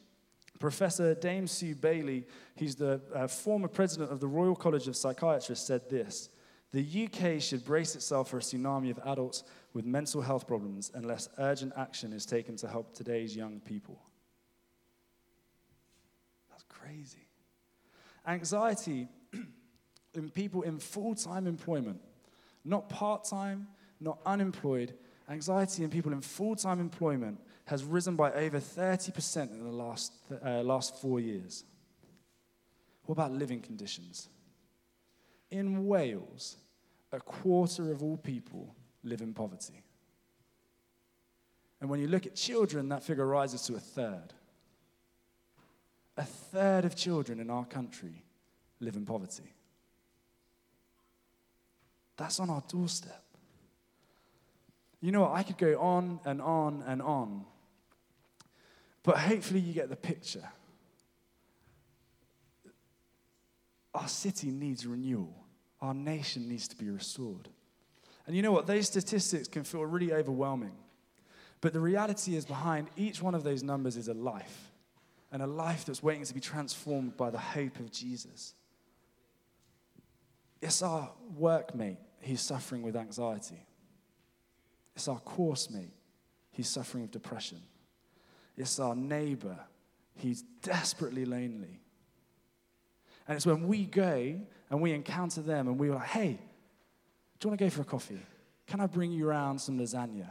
Professor 0.59 1.15
Dame 1.15 1.47
Sue 1.47 1.75
Bailey, 1.75 2.25
who's 2.57 2.77
the 2.77 3.01
uh, 3.15 3.27
former 3.27 3.69
president 3.69 4.11
of 4.11 4.21
the 4.21 4.29
Royal 4.29 4.57
College 4.57 4.89
of 4.89 4.97
Psychiatrists, 4.97 5.67
said 5.67 5.91
this 5.91 6.31
The 6.73 7.09
UK 7.09 7.43
should 7.43 7.65
brace 7.65 7.95
itself 7.95 8.31
for 8.31 8.39
a 8.39 8.41
tsunami 8.41 8.91
of 8.91 9.01
adults 9.05 9.45
with 9.75 9.85
mental 9.85 10.23
health 10.23 10.47
problems 10.47 10.91
unless 10.95 11.29
urgent 11.39 11.73
action 11.77 12.13
is 12.13 12.25
taken 12.25 12.57
to 12.57 12.69
help 12.69 12.95
today's 12.95 13.37
young 13.37 13.61
people 13.61 14.01
crazy. 16.73 17.27
Anxiety 18.27 19.09
in 20.15 20.31
people 20.31 20.63
in 20.63 20.79
full 20.79 21.15
time 21.15 21.47
employment, 21.47 22.01
not 22.65 22.89
part 22.89 23.25
time, 23.25 23.69
not 24.01 24.19
unemployed. 24.27 24.95
Anxiety 25.29 25.85
in 25.85 25.91
people 25.91 26.13
in 26.13 26.21
full 26.21 26.57
time 26.57 26.81
employment 26.81 27.41
has 27.67 27.85
risen 27.85 28.17
by 28.17 28.33
over 28.33 28.59
30% 28.59 29.53
in 29.53 29.63
the 29.65 29.71
last, 29.71 30.13
uh, 30.45 30.63
last 30.63 31.01
four 31.01 31.21
years. 31.21 31.65
What 33.05 33.15
about 33.15 33.33
living 33.33 33.61
conditions? 33.61 34.29
In 35.51 35.87
Wales, 35.87 36.57
a 37.13 37.21
quarter 37.21 37.93
of 37.93 38.03
all 38.03 38.17
people 38.17 38.75
live 39.05 39.21
in 39.21 39.35
poverty. 39.35 39.83
And 41.81 41.91
when 41.91 42.01
you 42.01 42.07
look 42.07 42.27
at 42.27 42.37
children, 42.37 42.89
that 42.91 43.03
figure 43.03 43.27
rises 43.27 43.63
to 43.63 43.75
a 43.75 43.81
third. 43.81 44.33
A 46.17 46.25
third 46.25 46.85
of 46.85 46.95
children 46.95 47.41
in 47.41 47.49
our 47.49 47.65
country 47.65 48.23
live 48.81 48.97
in 48.97 49.07
poverty. 49.07 49.55
That's 52.17 52.39
on 52.41 52.51
our 52.51 52.63
doorstep. 52.69 53.23
You 55.01 55.11
know 55.11 55.23
what? 55.23 55.33
I 55.33 55.43
could 55.43 55.59
go 55.59 55.81
on 55.81 56.21
and 56.25 56.41
on 56.41 56.85
and 56.87 57.01
on. 57.03 57.45
But 59.03 59.19
hopefully, 59.19 59.61
you 59.61 59.73
get 59.73 59.89
the 59.89 59.97
picture. 59.97 60.49
Our 63.95 64.09
city 64.09 64.51
needs 64.51 64.87
renewal, 64.87 65.35
our 65.81 65.95
nation 65.95 66.49
needs 66.49 66.69
to 66.69 66.77
be 66.77 66.89
restored. 66.89 67.49
And 68.27 68.37
you 68.37 68.43
know 68.43 68.53
what? 68.53 68.67
Those 68.67 68.87
statistics 68.87 69.49
can 69.49 69.65
feel 69.65 69.85
really 69.85 70.13
overwhelming. 70.13 70.73
But 71.61 71.73
the 71.73 71.81
reality 71.81 72.37
is, 72.37 72.45
behind 72.45 72.89
each 72.97 73.21
one 73.21 73.35
of 73.35 73.43
those 73.43 73.63
numbers 73.63 73.97
is 73.97 74.09
a 74.09 74.15
life 74.15 74.72
and 75.33 75.43
a 75.43 75.47
life 75.47 75.87
that's 75.87 76.03
waiting 76.03 76.25
to 76.25 76.35
be 76.35 76.41
transformed 76.41 77.17
by 77.17 77.31
the 77.31 77.39
hope 77.39 77.81
of 77.81 77.91
Jesus. 77.91 78.55
It's 80.61 80.83
our 80.83 81.11
workmate 81.41 81.97
who's 82.21 82.43
suffering 82.43 82.83
with 82.83 82.95
anxiety. 82.95 83.67
It's 84.95 85.09
our 85.09 85.19
course 85.19 85.71
mate 85.71 85.95
who's 86.53 86.69
suffering 86.69 87.03
with 87.03 87.11
depression. 87.11 87.61
It's 88.57 88.79
our 88.79 88.95
neighbor 88.95 89.59
who's 90.19 90.43
desperately 90.63 91.25
lonely. 91.25 91.81
And 93.27 93.37
it's 93.37 93.47
when 93.47 93.67
we 93.67 93.87
go 93.87 94.39
and 94.71 94.81
we 94.83 94.93
encounter 94.93 95.41
them 95.41 95.67
and 95.67 95.79
we're 95.79 95.95
like, 95.95 96.09
hey, 96.09 96.39
do 97.39 97.47
you 97.47 97.51
want 97.51 97.59
to 97.59 97.65
go 97.65 97.71
for 97.71 97.81
a 97.81 97.87
coffee? 97.87 98.21
Can 98.67 98.81
I 98.81 98.87
bring 98.87 99.13
you 99.13 99.29
around 99.29 99.59
some 99.59 99.79
lasagna? 99.79 100.29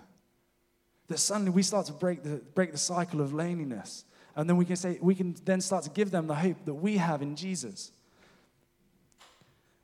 That 1.07 1.17
suddenly 1.17 1.51
we 1.51 1.63
start 1.63 1.87
to 1.87 1.93
break 1.93 2.21
the, 2.23 2.41
break 2.53 2.71
the 2.71 2.77
cycle 2.77 3.19
of 3.19 3.33
loneliness 3.33 4.05
and 4.35 4.49
then 4.49 4.57
we 4.57 4.65
can 4.65 4.75
say, 4.75 4.97
we 5.01 5.15
can 5.15 5.35
then 5.45 5.61
start 5.61 5.83
to 5.83 5.89
give 5.89 6.11
them 6.11 6.27
the 6.27 6.35
hope 6.35 6.63
that 6.65 6.73
we 6.73 6.97
have 6.97 7.21
in 7.21 7.35
Jesus. 7.35 7.91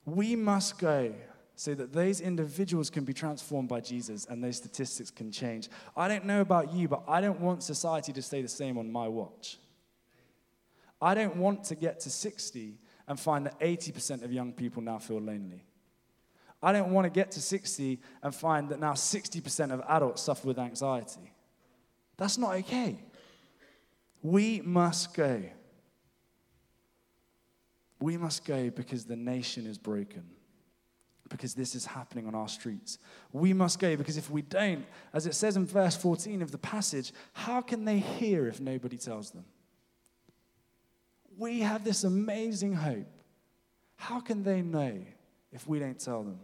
We 0.05 0.35
must 0.35 0.79
go 0.79 1.13
so 1.55 1.73
that 1.73 1.91
those 1.91 2.21
individuals 2.21 2.89
can 2.89 3.03
be 3.03 3.13
transformed 3.13 3.67
by 3.67 3.81
Jesus 3.81 4.25
and 4.29 4.43
those 4.43 4.57
statistics 4.57 5.09
can 5.09 5.31
change. 5.31 5.69
I 5.97 6.07
don't 6.07 6.25
know 6.25 6.41
about 6.41 6.71
you, 6.71 6.87
but 6.87 7.03
I 7.07 7.19
don't 7.19 7.39
want 7.41 7.63
society 7.63 8.13
to 8.13 8.21
stay 8.21 8.41
the 8.41 8.47
same 8.47 8.77
on 8.77 8.91
my 8.91 9.07
watch. 9.07 9.57
I 11.01 11.13
don't 11.13 11.35
want 11.35 11.63
to 11.65 11.75
get 11.75 11.99
to 12.01 12.09
60 12.09 12.75
and 13.07 13.19
find 13.19 13.45
that 13.45 13.59
80% 13.59 14.23
of 14.23 14.31
young 14.31 14.53
people 14.53 14.81
now 14.81 14.99
feel 14.99 15.19
lonely. 15.19 15.63
I 16.61 16.71
don't 16.73 16.91
want 16.91 17.05
to 17.05 17.09
get 17.09 17.31
to 17.31 17.41
60 17.41 17.99
and 18.23 18.33
find 18.33 18.69
that 18.69 18.79
now 18.79 18.93
60% 18.93 19.71
of 19.71 19.81
adults 19.87 20.21
suffer 20.21 20.47
with 20.47 20.59
anxiety. 20.59 21.31
That's 22.17 22.37
not 22.37 22.55
okay. 22.55 22.97
We 24.21 24.61
must 24.61 25.13
go. 25.13 25.43
We 27.99 28.17
must 28.17 28.45
go 28.45 28.69
because 28.69 29.05
the 29.05 29.15
nation 29.15 29.65
is 29.65 29.77
broken, 29.77 30.23
because 31.29 31.53
this 31.53 31.73
is 31.73 31.85
happening 31.85 32.27
on 32.27 32.35
our 32.35 32.47
streets. 32.47 32.99
We 33.31 33.53
must 33.53 33.79
go 33.79 33.95
because 33.95 34.17
if 34.17 34.29
we 34.29 34.43
don't, 34.43 34.85
as 35.13 35.25
it 35.25 35.33
says 35.33 35.57
in 35.57 35.65
verse 35.65 35.95
14 35.95 36.41
of 36.41 36.51
the 36.51 36.57
passage, 36.57 37.11
how 37.33 37.61
can 37.61 37.85
they 37.85 37.99
hear 37.99 38.47
if 38.47 38.59
nobody 38.59 38.97
tells 38.97 39.31
them? 39.31 39.45
We 41.37 41.61
have 41.61 41.83
this 41.83 42.03
amazing 42.03 42.73
hope. 42.73 43.07
How 43.95 44.19
can 44.19 44.43
they 44.43 44.61
know 44.61 44.99
if 45.51 45.67
we 45.67 45.79
don't 45.79 45.99
tell 45.99 46.23
them? 46.23 46.39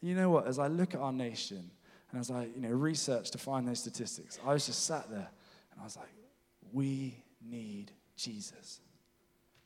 you 0.00 0.14
know 0.14 0.30
what? 0.30 0.46
As 0.46 0.58
I 0.58 0.68
look 0.68 0.94
at 0.94 1.00
our 1.00 1.12
nation 1.12 1.70
and 2.10 2.20
as 2.20 2.30
I 2.30 2.44
you 2.54 2.60
know, 2.60 2.70
research 2.70 3.30
to 3.32 3.38
find 3.38 3.66
those 3.66 3.80
statistics, 3.80 4.38
I 4.46 4.52
was 4.52 4.66
just 4.66 4.86
sat 4.86 5.10
there 5.10 5.28
and 5.72 5.80
I 5.80 5.84
was 5.84 5.96
like, 5.96 6.08
we 6.72 7.22
need 7.44 7.92
Jesus. 8.16 8.80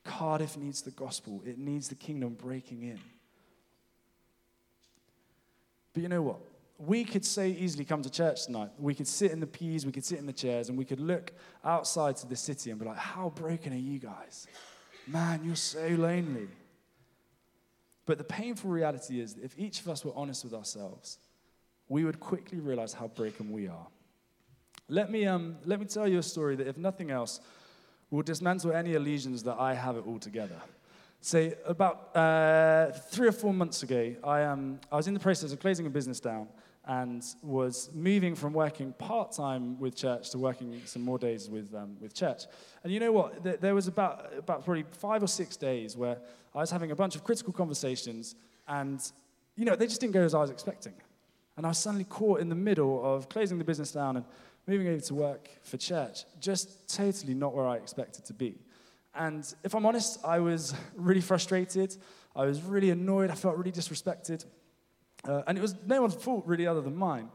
Cardiff 0.04 0.56
needs 0.56 0.82
the 0.82 0.90
gospel, 0.90 1.42
it 1.44 1.59
needs 1.59 1.88
the 1.88 1.94
kingdom 1.94 2.35
breaking 2.35 2.82
in. 2.82 3.00
But 5.92 6.02
you 6.02 6.09
know 6.09 6.23
what? 6.23 6.38
We 6.78 7.04
could 7.04 7.25
so 7.25 7.42
easily 7.42 7.85
come 7.85 8.02
to 8.02 8.11
church 8.11 8.47
tonight. 8.47 8.71
We 8.78 8.94
could 8.94 9.06
sit 9.06 9.30
in 9.30 9.40
the 9.40 9.47
pews, 9.47 9.87
we 9.87 9.92
could 9.92 10.04
sit 10.04 10.18
in 10.18 10.26
the 10.26 10.32
chairs, 10.32 10.68
and 10.68 10.76
we 10.76 10.85
could 10.85 11.00
look 11.00 11.32
outside 11.64 12.16
to 12.18 12.26
the 12.26 12.35
city 12.35 12.71
and 12.71 12.80
be 12.80 12.87
like, 12.87 12.97
How 12.97 13.30
broken 13.30 13.73
are 13.73 13.76
you 13.76 13.99
guys? 13.99 14.47
Man, 15.06 15.40
you're 15.44 15.54
so 15.54 15.87
lonely. 15.88 16.49
But 18.04 18.18
the 18.18 18.25
painful 18.25 18.71
reality 18.71 19.21
is 19.21 19.35
that 19.35 19.44
if 19.44 19.56
each 19.56 19.80
of 19.80 19.88
us 19.88 20.04
were 20.04 20.12
honest 20.16 20.44
with 20.44 20.54
ourselves, 20.54 21.18
we 21.88 22.04
would 22.04 22.18
quickly 22.18 22.59
realize 22.59 22.92
how 22.92 23.09
broken 23.09 23.52
we 23.52 23.68
are. 23.68 23.87
Let 24.89 25.11
me, 25.11 25.27
um, 25.27 25.57
let 25.65 25.81
me 25.81 25.87
tell 25.87 26.09
you 26.09 26.19
a 26.19 26.23
story 26.23 26.57
that, 26.57 26.67
if 26.67 26.77
nothing 26.77 27.11
else, 27.11 27.41
will 28.11 28.23
dismantle 28.23 28.73
any 28.73 28.95
illusions 28.95 29.43
that 29.45 29.57
I 29.59 29.75
have 29.75 29.97
it 29.97 30.07
all 30.07 30.19
together. 30.19 30.57
Say, 31.21 31.55
about 31.65 32.15
uh, 32.17 32.91
three 33.11 33.29
or 33.29 33.33
four 33.33 33.55
months 33.55 33.83
ago, 33.83 34.15
I, 34.25 34.43
um, 34.43 34.81
I 34.91 34.97
was 34.97 35.07
in 35.07 35.15
the 35.15 35.21
process 35.21 35.53
of 35.53 35.61
closing 35.61 35.87
a 35.87 35.91
business 35.91 36.21
down 36.21 36.49
and 36.85 37.25
was 37.43 37.91
moving 37.95 38.35
from 38.35 38.53
working 38.53 38.93
part 38.95 39.31
time 39.31 39.79
with 39.79 39.95
church 39.95 40.31
to 40.31 40.39
working 40.39 40.83
some 40.85 41.03
more 41.03 41.17
days 41.17 41.49
with, 41.49 41.73
um, 41.75 41.97
with 42.01 42.12
church. 42.12 42.43
And 42.83 42.93
you 42.93 42.99
know 42.99 43.12
what? 43.12 43.61
There 43.61 43.75
was 43.75 43.87
about, 43.87 44.33
about 44.37 44.65
probably 44.65 44.85
five 44.91 45.23
or 45.23 45.29
six 45.29 45.57
days 45.57 45.97
where 45.97 46.19
I 46.55 46.59
was 46.59 46.73
having 46.73 46.91
a 46.91 46.97
bunch 46.97 47.15
of 47.15 47.23
critical 47.23 47.53
conversations, 47.53 48.35
and 48.67 49.01
you 49.57 49.65
know, 49.65 49.77
they 49.77 49.87
just 49.87 50.01
didn't 50.01 50.15
go 50.15 50.23
as 50.23 50.35
I 50.35 50.41
was 50.41 50.51
expecting. 50.51 50.95
And 51.57 51.67
I 51.67 51.69
was 51.69 51.79
suddenly 51.79 52.05
caught 52.05 52.41
in 52.41 52.49
the 52.49 52.55
middle 52.55 53.01
of 53.05 53.29
closing 53.29 53.59
the 53.59 53.65
business 53.65 53.93
down 53.93 54.17
and 54.17 54.25
moving 54.66 54.88
over 54.88 55.00
to 55.00 55.14
work 55.14 55.49
for 55.62 55.76
church, 55.76 56.25
just 56.40 56.95
totally 56.95 57.35
not 57.35 57.54
where 57.54 57.66
I 57.66 57.76
expected 57.76 58.25
to 58.26 58.33
be. 58.33 58.59
And 59.14 59.52
if 59.62 59.75
I'm 59.75 59.85
honest, 59.85 60.19
I 60.25 60.38
was 60.38 60.75
really 60.95 61.21
frustrated. 61.21 61.97
I 62.35 62.45
was 62.45 62.62
really 62.62 62.90
annoyed. 62.90 63.31
I 63.31 63.35
felt 63.35 63.57
really 63.57 63.73
disrespected. 63.73 64.45
Uh, 65.25 65.42
and 65.47 65.59
it 65.59 65.61
was 65.61 65.75
no 65.87 66.00
one's 66.00 66.14
fault, 66.14 66.45
really, 66.47 66.66
other 66.66 66.81
than 66.81 66.97
mine. 66.97 67.28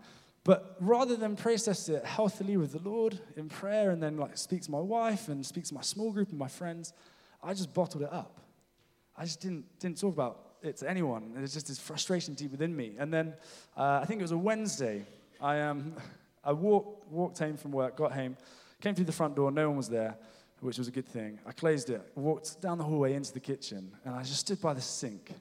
But 0.43 0.77
rather 0.79 1.15
than 1.17 1.36
process 1.36 1.89
it 1.89 2.05
healthily 2.05 2.55
with 2.55 2.72
the 2.72 2.79
Lord 2.79 3.19
in 3.36 3.50
prayer 3.50 3.91
and 3.91 4.01
then 4.01 4.17
like 4.17 4.38
speak 4.38 4.62
to 4.62 4.72
my 4.72 4.79
wife 4.79 5.27
and 5.27 5.46
speak 5.46 5.65
to 5.65 5.74
my 5.74 5.81
small 5.81 6.12
group 6.12 6.29
and 6.29 6.39
my 6.39 6.48
friends, 6.48 6.93
I 7.43 7.53
just 7.53 7.74
bottled 7.74 8.03
it 8.03 8.13
up. 8.13 8.39
I 9.17 9.25
just 9.25 9.41
didn't, 9.41 9.65
didn't 9.79 10.00
talk 10.00 10.13
about 10.13 10.39
it 10.62 10.77
to 10.77 10.89
anyone. 10.89 11.34
It 11.36 11.41
just 11.48 11.67
this 11.67 11.79
frustration 11.79 12.34
deep 12.34 12.51
within 12.51 12.74
me. 12.74 12.96
And 12.98 13.13
then 13.13 13.34
uh, 13.75 14.00
I 14.01 14.05
think 14.05 14.22
it 14.22 14.24
was 14.24 14.31
a 14.31 14.38
Wednesday. 14.38 15.05
I, 15.41 15.60
um, 15.62 15.93
I 16.48 16.54
walked, 16.54 17.12
walked 17.12 17.39
home 17.39 17.58
from 17.58 17.72
work, 17.72 17.98
got 17.98 18.13
home, 18.13 18.38
came 18.80 18.96
through 18.96 19.06
the 19.06 19.12
front 19.12 19.36
door, 19.36 19.51
no 19.51 19.68
one 19.68 19.75
was 19.75 19.89
there, 19.89 20.16
which 20.62 20.77
was 20.77 20.88
a 20.88 20.92
good 20.92 21.06
thing. 21.06 21.39
I 21.46 21.51
closed 21.51 21.89
it, 21.89 22.01
walked 22.16 22.62
down 22.62 22.77
the 22.77 22.86
hallway 22.86 23.16
into 23.16 23.34
the 23.34 23.42
kitchen, 23.42 23.92
and 24.06 24.16
I 24.16 24.24
just 24.24 24.39
stood 24.39 24.62
by 24.62 24.74
the 24.74 24.80
sink. 24.80 25.34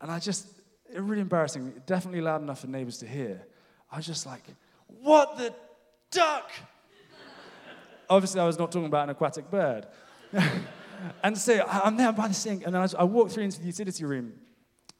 And 0.00 0.08
I 0.08 0.20
just, 0.20 0.46
it 0.94 1.00
really 1.00 1.22
embarrassing, 1.22 1.82
definitely 1.86 2.20
loud 2.20 2.40
enough 2.40 2.60
for 2.60 2.68
neighbors 2.68 2.98
to 2.98 3.06
hear. 3.06 3.44
I 3.90 3.96
was 3.96 4.06
just 4.06 4.26
like, 4.26 4.44
what 4.86 5.36
the 5.38 5.52
duck? 6.12 6.52
Obviously, 8.08 8.40
I 8.40 8.46
was 8.46 8.60
not 8.60 8.70
talking 8.70 8.86
about 8.86 9.04
an 9.04 9.10
aquatic 9.10 9.50
bird. 9.50 9.88
and 11.24 11.36
so 11.36 11.66
I'm 11.68 11.96
there 11.96 12.12
by 12.12 12.28
the 12.28 12.34
sink, 12.34 12.64
and 12.64 12.72
then 12.72 12.80
I, 12.80 12.88
I 13.00 13.04
walk 13.04 13.30
through 13.30 13.42
into 13.42 13.58
the 13.58 13.66
utility 13.66 14.04
room, 14.04 14.34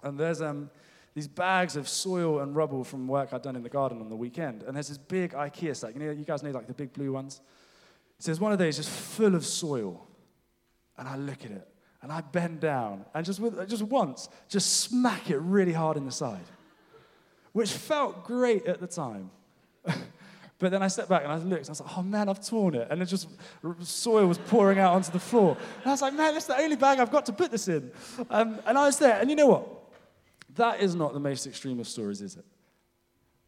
and 0.02 0.18
there's 0.18 0.42
um, 0.42 0.68
these 1.16 1.26
bags 1.26 1.76
of 1.76 1.88
soil 1.88 2.40
and 2.40 2.54
rubble 2.54 2.84
from 2.84 3.08
work 3.08 3.32
I'd 3.32 3.40
done 3.40 3.56
in 3.56 3.62
the 3.62 3.70
garden 3.70 4.02
on 4.02 4.10
the 4.10 4.14
weekend. 4.14 4.62
And 4.62 4.76
there's 4.76 4.88
this 4.88 4.98
big 4.98 5.32
IKEA 5.32 5.74
stack. 5.74 5.94
You 5.94 6.00
know, 6.00 6.10
you 6.10 6.26
guys 6.26 6.42
know 6.42 6.50
like 6.50 6.66
the 6.66 6.74
big 6.74 6.92
blue 6.92 7.10
ones. 7.10 7.40
So 8.18 8.26
there's 8.26 8.38
one 8.38 8.52
of 8.52 8.58
those 8.58 8.76
just 8.76 8.90
full 8.90 9.34
of 9.34 9.46
soil, 9.46 10.06
and 10.98 11.08
I 11.08 11.16
look 11.16 11.42
at 11.46 11.52
it, 11.52 11.66
and 12.02 12.12
I 12.12 12.20
bend 12.20 12.60
down, 12.60 13.06
and 13.14 13.24
just 13.24 13.40
with, 13.40 13.66
just 13.66 13.82
once, 13.84 14.28
just 14.50 14.80
smack 14.80 15.30
it 15.30 15.38
really 15.38 15.72
hard 15.72 15.96
in 15.96 16.04
the 16.04 16.12
side, 16.12 16.44
which 17.52 17.72
felt 17.72 18.24
great 18.24 18.66
at 18.66 18.80
the 18.80 18.86
time. 18.86 19.30
But 20.58 20.70
then 20.70 20.82
I 20.82 20.88
stepped 20.88 21.10
back 21.10 21.22
and 21.22 21.30
I 21.30 21.36
looked 21.36 21.68
and 21.68 21.68
I 21.68 21.72
was 21.72 21.80
like, 21.82 21.98
oh 21.98 22.02
man, 22.02 22.30
I've 22.30 22.42
torn 22.42 22.74
it. 22.76 22.88
And 22.90 23.02
it 23.02 23.04
just, 23.04 23.28
soil 23.82 24.26
was 24.26 24.38
pouring 24.38 24.78
out 24.78 24.94
onto 24.94 25.12
the 25.12 25.18
floor. 25.18 25.54
And 25.82 25.86
I 25.86 25.90
was 25.90 26.00
like, 26.00 26.14
man, 26.14 26.32
that's 26.32 26.46
the 26.46 26.56
only 26.56 26.76
bag 26.76 26.98
I've 26.98 27.10
got 27.10 27.26
to 27.26 27.34
put 27.34 27.50
this 27.50 27.68
in. 27.68 27.90
Um, 28.30 28.58
and 28.64 28.78
I 28.78 28.86
was 28.86 28.98
there. 28.98 29.20
And 29.20 29.28
you 29.28 29.36
know 29.36 29.48
what? 29.48 29.85
That 30.56 30.80
is 30.80 30.94
not 30.94 31.12
the 31.12 31.20
most 31.20 31.46
extreme 31.46 31.80
of 31.80 31.88
stories, 31.88 32.20
is 32.20 32.36
it? 32.36 32.44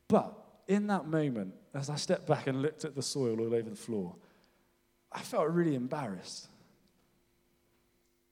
But 0.08 0.34
in 0.66 0.86
that 0.88 1.06
moment, 1.06 1.54
as 1.74 1.90
I 1.90 1.96
stepped 1.96 2.26
back 2.26 2.46
and 2.46 2.62
looked 2.62 2.84
at 2.84 2.94
the 2.94 3.02
soil 3.02 3.40
all 3.40 3.54
over 3.54 3.68
the 3.68 3.76
floor, 3.76 4.14
I 5.10 5.20
felt 5.20 5.48
really 5.48 5.74
embarrassed. 5.74 6.48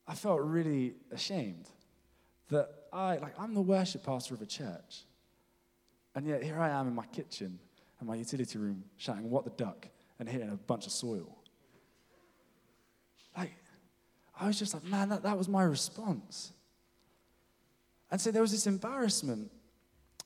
I 0.07 0.15
felt 0.15 0.41
really 0.43 0.95
ashamed 1.11 1.69
that 2.49 2.69
I, 2.93 3.17
like, 3.17 3.35
I'm 3.39 3.55
the 3.55 3.63
worship 3.63 4.05
pastor 4.05 4.35
of 4.35 4.43
a 4.43 4.47
church. 4.47 5.05
And 6.15 6.27
yet 6.27 6.43
here 6.43 6.59
I 6.61 6.71
am 6.71 6.87
in 6.87 6.95
my 6.95 7.07
kitchen 7.07 7.59
and 7.99 8.09
my 8.09 8.15
utility 8.15 8.59
room 8.59 8.85
shouting, 8.97 9.31
What 9.31 9.45
the 9.45 9.51
duck? 9.51 9.89
and 10.19 10.27
hitting 10.27 10.49
a 10.49 10.57
bunch 10.57 10.87
of 10.87 10.93
soil. 10.93 11.37
Like, 13.37 13.53
I 14.39 14.47
was 14.47 14.59
just 14.59 14.73
like, 14.73 14.85
Man, 14.85 15.09
that, 15.11 15.23
that 15.25 15.37
was 15.37 15.49
my 15.49 15.63
response. 15.63 16.53
And 18.17 18.21
so 18.23 18.31
there 18.31 18.41
was 18.41 18.51
this 18.51 18.67
embarrassment. 18.67 19.51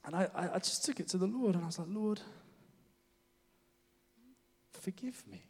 And 0.04 0.14
I, 0.14 0.28
I, 0.54 0.58
just 0.60 0.84
took 0.84 1.00
it 1.00 1.08
to 1.08 1.18
the 1.18 1.26
Lord 1.26 1.56
and 1.56 1.64
I 1.64 1.66
was 1.66 1.76
like, 1.80 1.88
Lord, 1.90 2.20
forgive 4.80 5.20
me. 5.26 5.42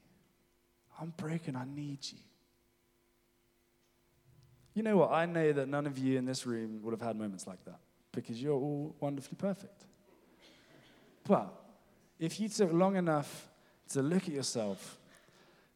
I'm 0.99 1.13
broken. 1.19 1.55
I 1.55 1.67
need 1.67 1.99
you. 2.01 2.17
You 4.73 4.83
know 4.83 4.97
what? 4.97 5.11
I 5.11 5.27
know 5.27 5.53
that 5.53 5.69
none 5.69 5.87
of 5.87 5.99
you 5.99 6.17
in 6.17 6.25
this 6.25 6.47
room 6.47 6.81
would 6.83 6.93
have 6.93 7.03
had 7.03 7.15
moments 7.15 7.47
like 7.47 7.63
that 7.67 7.81
because 8.11 8.43
you're 8.43 8.55
all 8.55 8.97
wonderfully 9.01 9.37
perfect. 9.37 9.85
But 11.25 11.53
if 12.19 12.41
you 12.41 12.49
took 12.49 12.73
long 12.73 12.97
enough 12.97 13.51
to 13.91 14.01
look 14.01 14.23
at 14.23 14.33
yourself, 14.33 14.99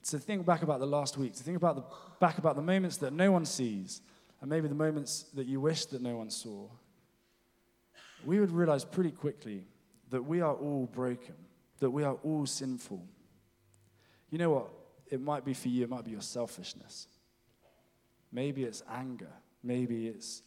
to 0.04 0.18
think 0.18 0.46
back 0.46 0.62
about 0.62 0.80
the 0.80 0.86
last 0.86 1.18
week, 1.18 1.34
to 1.34 1.42
think 1.42 1.58
about 1.58 1.76
the, 1.76 1.84
back 2.20 2.38
about 2.38 2.56
the 2.56 2.62
moments 2.62 2.96
that 2.96 3.12
no 3.12 3.30
one 3.30 3.44
sees, 3.44 4.00
and 4.44 4.50
maybe 4.50 4.68
the 4.68 4.74
moments 4.74 5.24
that 5.32 5.46
you 5.46 5.58
wish 5.58 5.86
that 5.86 6.02
no 6.02 6.18
one 6.18 6.28
saw, 6.28 6.68
we 8.26 8.40
would 8.40 8.50
realize 8.50 8.84
pretty 8.84 9.10
quickly 9.10 9.64
that 10.10 10.20
we 10.20 10.42
are 10.42 10.52
all 10.52 10.84
broken, 10.92 11.34
that 11.78 11.88
we 11.88 12.04
are 12.04 12.18
all 12.22 12.44
sinful. 12.44 13.02
You 14.28 14.36
know 14.36 14.50
what? 14.50 14.68
It 15.10 15.22
might 15.22 15.46
be 15.46 15.54
for 15.54 15.68
you, 15.68 15.84
it 15.84 15.88
might 15.88 16.04
be 16.04 16.10
your 16.10 16.20
selfishness. 16.20 17.08
Maybe 18.32 18.64
it's 18.64 18.82
anger. 18.86 19.32
Maybe 19.62 20.08
it's 20.08 20.42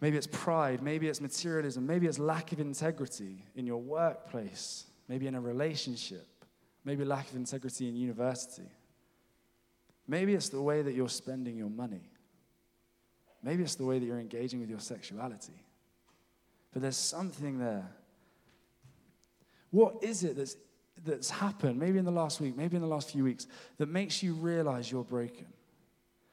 maybe 0.00 0.16
it's 0.16 0.28
pride, 0.28 0.80
maybe 0.80 1.08
it's 1.08 1.20
materialism, 1.20 1.84
maybe 1.84 2.06
it's 2.06 2.20
lack 2.20 2.52
of 2.52 2.60
integrity 2.60 3.44
in 3.56 3.66
your 3.66 3.82
workplace, 3.82 4.86
maybe 5.08 5.26
in 5.26 5.34
a 5.34 5.40
relationship, 5.40 6.28
maybe 6.84 7.04
lack 7.04 7.28
of 7.28 7.34
integrity 7.34 7.88
in 7.88 7.96
university. 7.96 8.70
Maybe 10.06 10.32
it's 10.34 10.48
the 10.48 10.62
way 10.62 10.82
that 10.82 10.94
you're 10.94 11.08
spending 11.08 11.56
your 11.56 11.70
money. 11.70 12.12
Maybe 13.46 13.62
it's 13.62 13.76
the 13.76 13.84
way 13.84 14.00
that 14.00 14.04
you're 14.04 14.18
engaging 14.18 14.58
with 14.58 14.68
your 14.68 14.80
sexuality. 14.80 15.54
But 16.72 16.82
there's 16.82 16.96
something 16.96 17.60
there. 17.60 17.86
What 19.70 20.02
is 20.02 20.24
it 20.24 20.36
that's, 20.36 20.56
that's 21.04 21.30
happened, 21.30 21.78
maybe 21.78 21.96
in 21.96 22.04
the 22.04 22.10
last 22.10 22.40
week, 22.40 22.56
maybe 22.56 22.74
in 22.74 22.82
the 22.82 22.88
last 22.88 23.12
few 23.12 23.22
weeks, 23.22 23.46
that 23.78 23.88
makes 23.88 24.20
you 24.20 24.34
realize 24.34 24.90
you're 24.90 25.04
broken? 25.04 25.46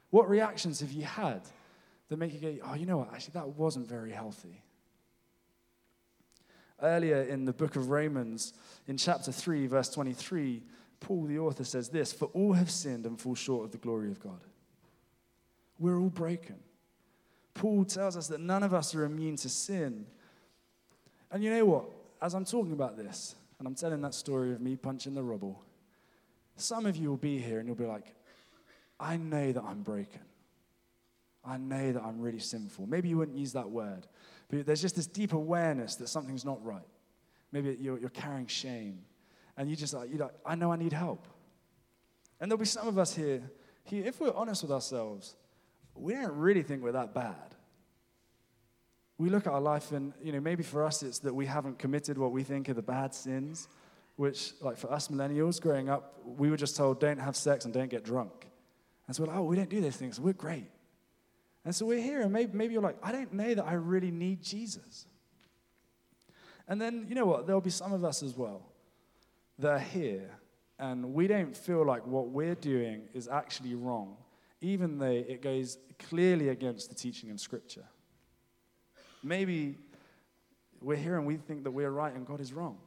What 0.09 0.27
reactions 0.27 0.79
have 0.79 0.91
you 0.91 1.03
had 1.03 1.41
that 2.09 2.17
make 2.17 2.33
you 2.33 2.39
go, 2.39 2.65
oh, 2.65 2.73
you 2.73 2.87
know 2.87 2.97
what? 2.97 3.13
Actually, 3.13 3.33
that 3.35 3.49
wasn't 3.49 3.87
very 3.87 4.11
healthy. 4.11 4.63
Earlier 6.81 7.21
in 7.21 7.45
the 7.45 7.53
book 7.53 7.75
of 7.75 7.91
Romans, 7.91 8.53
in 8.87 8.97
chapter 8.97 9.31
3, 9.31 9.67
verse 9.67 9.89
23, 9.89 10.63
Paul, 10.99 11.25
the 11.25 11.37
author, 11.37 11.63
says 11.63 11.89
this 11.89 12.11
For 12.11 12.25
all 12.33 12.53
have 12.53 12.71
sinned 12.71 13.05
and 13.05 13.21
fall 13.21 13.35
short 13.35 13.65
of 13.65 13.71
the 13.71 13.77
glory 13.77 14.09
of 14.09 14.19
God. 14.19 14.41
We're 15.77 15.99
all 15.99 16.09
broken. 16.09 16.55
Paul 17.53 17.85
tells 17.85 18.17
us 18.17 18.27
that 18.27 18.39
none 18.39 18.63
of 18.63 18.73
us 18.73 18.95
are 18.95 19.03
immune 19.03 19.35
to 19.37 19.49
sin. 19.49 20.05
And 21.31 21.43
you 21.43 21.49
know 21.49 21.65
what? 21.65 21.85
As 22.21 22.33
I'm 22.33 22.45
talking 22.45 22.73
about 22.73 22.97
this, 22.97 23.35
and 23.59 23.67
I'm 23.67 23.75
telling 23.75 24.01
that 24.01 24.13
story 24.13 24.51
of 24.51 24.61
me 24.61 24.75
punching 24.75 25.13
the 25.13 25.23
rubble, 25.23 25.61
some 26.55 26.85
of 26.85 26.95
you 26.95 27.09
will 27.09 27.17
be 27.17 27.39
here 27.39 27.59
and 27.59 27.67
you'll 27.67 27.75
be 27.75 27.85
like, 27.85 28.13
I 28.99 29.17
know 29.17 29.51
that 29.51 29.63
I'm 29.63 29.81
broken. 29.81 30.21
I 31.45 31.57
know 31.57 31.91
that 31.91 32.01
I'm 32.01 32.21
really 32.21 32.39
sinful. 32.39 32.87
Maybe 32.87 33.09
you 33.09 33.17
wouldn't 33.17 33.37
use 33.37 33.53
that 33.53 33.69
word, 33.69 34.07
but 34.49 34.65
there's 34.65 34.81
just 34.81 34.95
this 34.95 35.07
deep 35.07 35.33
awareness 35.33 35.95
that 35.95 36.07
something's 36.07 36.45
not 36.45 36.63
right. 36.63 36.87
Maybe 37.51 37.77
you're, 37.79 37.99
you're 37.99 38.09
carrying 38.09 38.47
shame, 38.47 38.99
and 39.57 39.69
you 39.69 39.75
just 39.75 39.93
like, 39.93 40.09
you're 40.09 40.19
like, 40.19 40.33
I 40.45 40.55
know 40.55 40.71
I 40.71 40.77
need 40.77 40.93
help. 40.93 41.27
And 42.39 42.49
there'll 42.49 42.59
be 42.59 42.65
some 42.65 42.87
of 42.87 42.97
us 42.97 43.15
here, 43.15 43.41
here, 43.83 44.05
if 44.05 44.19
we're 44.19 44.33
honest 44.33 44.63
with 44.63 44.71
ourselves, 44.71 45.35
we 45.95 46.13
don't 46.13 46.33
really 46.33 46.63
think 46.63 46.83
we're 46.83 46.93
that 46.93 47.13
bad. 47.13 47.55
We 49.17 49.29
look 49.29 49.47
at 49.47 49.53
our 49.53 49.61
life, 49.61 49.91
and 49.91 50.13
you 50.21 50.31
know, 50.31 50.39
maybe 50.39 50.63
for 50.63 50.83
us 50.83 51.03
it's 51.03 51.19
that 51.19 51.33
we 51.33 51.45
haven't 51.45 51.79
committed 51.79 52.17
what 52.17 52.31
we 52.31 52.43
think 52.43 52.67
are 52.69 52.73
the 52.73 52.81
bad 52.81 53.13
sins, 53.13 53.67
which, 54.15 54.53
like 54.61 54.77
for 54.77 54.91
us 54.91 55.07
millennials 55.07 55.61
growing 55.61 55.89
up, 55.89 56.19
we 56.25 56.49
were 56.49 56.57
just 56.57 56.75
told 56.75 56.99
don't 56.99 57.19
have 57.19 57.35
sex 57.35 57.65
and 57.65 57.73
don't 57.73 57.89
get 57.89 58.03
drunk. 58.03 58.47
And 59.07 59.15
so 59.15 59.23
we're 59.23 59.29
like, 59.29 59.37
oh, 59.37 59.43
we 59.43 59.55
don't 59.55 59.69
do 59.69 59.81
those 59.81 59.95
things. 59.95 60.19
We're 60.19 60.33
great. 60.33 60.69
And 61.65 61.73
so 61.75 61.85
we're 61.85 62.01
here, 62.01 62.21
and 62.21 62.31
maybe, 62.31 62.51
maybe 62.57 62.73
you're 62.73 62.83
like, 62.83 62.97
I 63.01 63.11
don't 63.11 63.33
know 63.33 63.53
that 63.53 63.65
I 63.65 63.73
really 63.73 64.11
need 64.11 64.41
Jesus. 64.41 65.05
And 66.67 66.81
then, 66.81 67.05
you 67.07 67.15
know 67.15 67.25
what? 67.25 67.45
There'll 67.45 67.61
be 67.61 67.69
some 67.69 67.93
of 67.93 68.03
us 68.03 68.23
as 68.23 68.35
well 68.35 68.65
that 69.59 69.71
are 69.71 69.79
here, 69.79 70.31
and 70.79 71.13
we 71.13 71.27
don't 71.27 71.55
feel 71.55 71.85
like 71.85 72.05
what 72.05 72.29
we're 72.29 72.55
doing 72.55 73.03
is 73.13 73.27
actually 73.27 73.75
wrong, 73.75 74.17
even 74.63 74.97
though 74.97 75.05
it 75.05 75.41
goes 75.41 75.77
clearly 75.99 76.47
against 76.49 76.87
the 76.87 76.95
teaching 76.95 77.29
in 77.29 77.37
Scripture. 77.37 77.83
Maybe 79.21 79.77
we're 80.81 80.95
here 80.95 81.17
and 81.17 81.27
we 81.27 81.35
think 81.35 81.65
that 81.65 81.71
we're 81.71 81.91
right 81.91 82.15
and 82.15 82.25
God 82.25 82.39
is 82.39 82.53
wrong. 82.53 82.77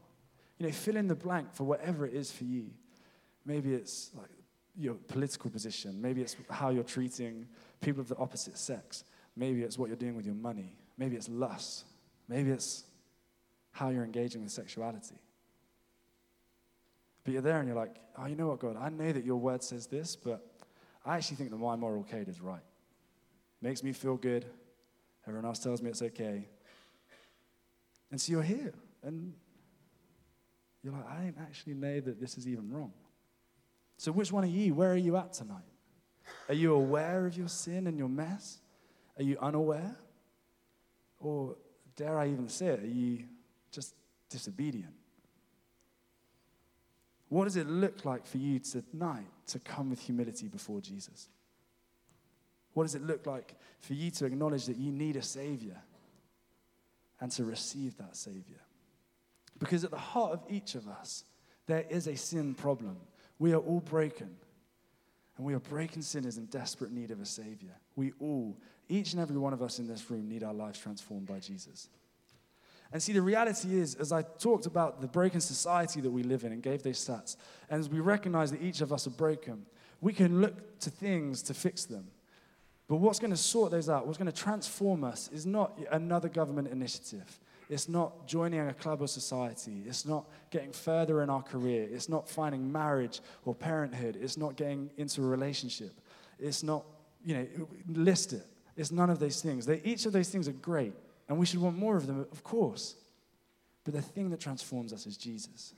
You 0.58 0.66
know, 0.66 0.72
fill 0.72 0.96
in 0.96 1.06
the 1.06 1.14
blank 1.14 1.52
for 1.52 1.64
whatever 1.64 2.06
it 2.06 2.14
is 2.14 2.32
for 2.32 2.44
you. 2.44 2.70
Maybe 3.44 3.74
it's 3.74 4.10
like 4.14 4.30
your 4.74 4.94
political 4.94 5.50
position. 5.50 6.00
Maybe 6.00 6.22
it's 6.22 6.34
how 6.48 6.70
you're 6.70 6.82
treating 6.82 7.46
people 7.82 8.00
of 8.00 8.08
the 8.08 8.16
opposite 8.16 8.56
sex. 8.56 9.04
Maybe 9.36 9.62
it's 9.62 9.78
what 9.78 9.88
you're 9.88 9.96
doing 9.96 10.16
with 10.16 10.24
your 10.24 10.34
money. 10.34 10.76
Maybe 10.96 11.14
it's 11.14 11.28
lust. 11.28 11.84
Maybe 12.26 12.50
it's 12.50 12.84
how 13.72 13.90
you're 13.90 14.04
engaging 14.04 14.42
with 14.42 14.50
sexuality. 14.50 15.20
But 17.22 17.34
you're 17.34 17.42
there 17.42 17.58
and 17.58 17.68
you're 17.68 17.76
like, 17.76 17.96
oh, 18.16 18.26
you 18.26 18.34
know 18.34 18.48
what, 18.48 18.60
God? 18.60 18.76
I 18.80 18.88
know 18.88 19.12
that 19.12 19.24
your 19.26 19.36
word 19.36 19.62
says 19.62 19.86
this, 19.86 20.16
but 20.16 20.55
I 21.06 21.16
actually 21.16 21.36
think 21.36 21.50
that 21.50 21.56
my 21.56 21.76
moral 21.76 22.04
code 22.04 22.28
is 22.28 22.40
right. 22.40 22.60
Makes 23.62 23.82
me 23.84 23.92
feel 23.92 24.16
good. 24.16 24.44
Everyone 25.26 25.46
else 25.46 25.60
tells 25.60 25.80
me 25.80 25.88
it's 25.88 26.02
okay. 26.02 26.48
And 28.10 28.20
so 28.20 28.32
you're 28.32 28.42
here. 28.42 28.74
And 29.02 29.32
you're 30.82 30.92
like, 30.92 31.08
I 31.08 31.14
don't 31.22 31.38
actually 31.40 31.74
know 31.74 32.00
that 32.00 32.20
this 32.20 32.36
is 32.36 32.48
even 32.48 32.70
wrong. 32.70 32.92
So, 33.98 34.12
which 34.12 34.30
one 34.30 34.44
are 34.44 34.48
you? 34.48 34.74
Where 34.74 34.92
are 34.92 34.96
you 34.96 35.16
at 35.16 35.32
tonight? 35.32 35.64
Are 36.48 36.54
you 36.54 36.74
aware 36.74 37.26
of 37.26 37.36
your 37.36 37.48
sin 37.48 37.86
and 37.86 37.96
your 37.96 38.08
mess? 38.08 38.58
Are 39.16 39.22
you 39.22 39.38
unaware? 39.40 39.96
Or, 41.18 41.56
dare 41.94 42.18
I 42.18 42.28
even 42.28 42.48
say 42.48 42.66
it, 42.66 42.80
are 42.80 42.86
you 42.86 43.24
just 43.70 43.94
disobedient? 44.28 44.92
What 47.28 47.44
does 47.44 47.56
it 47.56 47.68
look 47.68 48.04
like 48.04 48.24
for 48.24 48.38
you 48.38 48.58
tonight 48.60 49.26
to 49.48 49.58
come 49.58 49.90
with 49.90 50.00
humility 50.00 50.48
before 50.48 50.80
Jesus? 50.80 51.28
What 52.74 52.84
does 52.84 52.94
it 52.94 53.02
look 53.02 53.26
like 53.26 53.54
for 53.80 53.94
you 53.94 54.10
to 54.12 54.26
acknowledge 54.26 54.66
that 54.66 54.76
you 54.76 54.92
need 54.92 55.16
a 55.16 55.22
Savior 55.22 55.76
and 57.20 57.30
to 57.32 57.44
receive 57.44 57.96
that 57.96 58.16
Savior? 58.16 58.60
Because 59.58 59.84
at 59.84 59.90
the 59.90 59.96
heart 59.96 60.32
of 60.32 60.42
each 60.50 60.74
of 60.74 60.86
us, 60.86 61.24
there 61.66 61.84
is 61.88 62.06
a 62.06 62.16
sin 62.16 62.54
problem. 62.54 62.96
We 63.38 63.52
are 63.54 63.60
all 63.60 63.80
broken. 63.80 64.36
And 65.36 65.46
we 65.46 65.54
are 65.54 65.60
broken 65.60 66.02
sinners 66.02 66.38
in 66.38 66.46
desperate 66.46 66.92
need 66.92 67.10
of 67.10 67.20
a 67.20 67.26
Savior. 67.26 67.74
We 67.94 68.12
all, 68.20 68.56
each 68.88 69.12
and 69.12 69.20
every 69.20 69.36
one 69.36 69.52
of 69.52 69.62
us 69.62 69.78
in 69.78 69.86
this 69.86 70.10
room, 70.10 70.28
need 70.28 70.42
our 70.42 70.54
lives 70.54 70.78
transformed 70.78 71.26
by 71.26 71.40
Jesus. 71.40 71.88
And 72.92 73.02
see, 73.02 73.12
the 73.12 73.22
reality 73.22 73.76
is, 73.78 73.94
as 73.96 74.12
I 74.12 74.22
talked 74.22 74.66
about 74.66 75.00
the 75.00 75.08
broken 75.08 75.40
society 75.40 76.00
that 76.00 76.10
we 76.10 76.22
live 76.22 76.44
in 76.44 76.52
and 76.52 76.62
gave 76.62 76.82
those 76.82 77.04
stats, 77.04 77.36
and 77.68 77.80
as 77.80 77.88
we 77.88 78.00
recognize 78.00 78.50
that 78.52 78.62
each 78.62 78.80
of 78.80 78.92
us 78.92 79.06
are 79.06 79.10
broken, 79.10 79.66
we 80.00 80.12
can 80.12 80.40
look 80.40 80.78
to 80.80 80.90
things 80.90 81.42
to 81.42 81.54
fix 81.54 81.84
them. 81.84 82.06
But 82.88 82.96
what's 82.96 83.18
going 83.18 83.32
to 83.32 83.36
sort 83.36 83.72
those 83.72 83.88
out, 83.88 84.06
what's 84.06 84.18
going 84.18 84.30
to 84.30 84.42
transform 84.42 85.02
us, 85.02 85.28
is 85.32 85.44
not 85.44 85.78
another 85.90 86.28
government 86.28 86.68
initiative. 86.68 87.40
It's 87.68 87.88
not 87.88 88.28
joining 88.28 88.60
a 88.60 88.72
club 88.72 89.02
or 89.02 89.08
society. 89.08 89.82
It's 89.86 90.06
not 90.06 90.28
getting 90.50 90.70
further 90.70 91.22
in 91.22 91.30
our 91.30 91.42
career. 91.42 91.88
It's 91.90 92.08
not 92.08 92.28
finding 92.28 92.70
marriage 92.70 93.20
or 93.44 93.54
parenthood. 93.56 94.16
It's 94.20 94.36
not 94.36 94.54
getting 94.54 94.90
into 94.96 95.22
a 95.22 95.26
relationship. 95.26 96.00
It's 96.38 96.62
not, 96.62 96.84
you 97.24 97.34
know, 97.34 97.46
list 97.88 98.32
it. 98.34 98.46
It's 98.76 98.92
none 98.92 99.10
of 99.10 99.18
those 99.18 99.40
things. 99.40 99.66
They, 99.66 99.80
each 99.82 100.06
of 100.06 100.12
those 100.12 100.28
things 100.28 100.46
are 100.46 100.52
great, 100.52 100.94
and 101.28 101.38
we 101.38 101.46
should 101.46 101.60
want 101.60 101.76
more 101.76 101.96
of 101.96 102.06
them, 102.06 102.26
of 102.30 102.42
course. 102.42 102.94
But 103.84 103.94
the 103.94 104.02
thing 104.02 104.30
that 104.30 104.40
transforms 104.40 104.92
us 104.92 105.06
is 105.06 105.16
Jesus. 105.16 105.74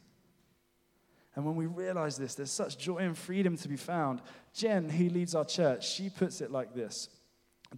And 1.34 1.44
when 1.44 1.56
we 1.56 1.66
realize 1.66 2.16
this, 2.16 2.34
there's 2.34 2.50
such 2.50 2.78
joy 2.78 2.96
and 2.98 3.16
freedom 3.16 3.56
to 3.58 3.68
be 3.68 3.76
found. 3.76 4.20
Jen, 4.54 4.88
who 4.88 5.08
leads 5.08 5.34
our 5.34 5.44
church, 5.44 5.88
she 5.88 6.10
puts 6.10 6.40
it 6.40 6.50
like 6.50 6.74
this 6.74 7.08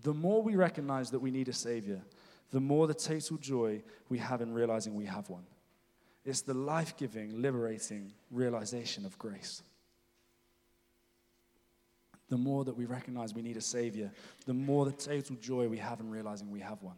The 0.02 0.14
more 0.14 0.42
we 0.42 0.56
recognize 0.56 1.10
that 1.10 1.18
we 1.20 1.30
need 1.30 1.48
a 1.48 1.52
Savior, 1.52 2.00
the 2.50 2.60
more 2.60 2.86
the 2.86 2.94
total 2.94 3.36
joy 3.36 3.82
we 4.08 4.18
have 4.18 4.40
in 4.40 4.52
realizing 4.52 4.94
we 4.94 5.06
have 5.06 5.28
one. 5.28 5.44
It's 6.24 6.42
the 6.42 6.54
life 6.54 6.96
giving, 6.96 7.40
liberating 7.40 8.12
realization 8.30 9.04
of 9.04 9.18
grace. 9.18 9.62
The 12.28 12.38
more 12.38 12.64
that 12.64 12.76
we 12.76 12.84
recognize 12.84 13.34
we 13.34 13.42
need 13.42 13.56
a 13.56 13.60
Savior, 13.60 14.12
the 14.46 14.54
more 14.54 14.84
the 14.84 14.92
total 14.92 15.36
joy 15.36 15.68
we 15.68 15.78
have 15.78 16.00
in 16.00 16.10
realizing 16.10 16.50
we 16.50 16.60
have 16.60 16.82
one. 16.82 16.96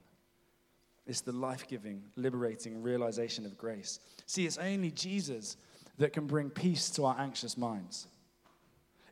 It's 1.06 1.20
the 1.20 1.32
life 1.32 1.66
giving, 1.66 2.02
liberating 2.16 2.82
realization 2.82 3.44
of 3.44 3.58
grace. 3.58 3.98
See, 4.26 4.46
it's 4.46 4.58
only 4.58 4.90
Jesus 4.90 5.56
that 5.98 6.12
can 6.12 6.26
bring 6.26 6.50
peace 6.50 6.90
to 6.90 7.04
our 7.04 7.16
anxious 7.18 7.56
minds. 7.56 8.06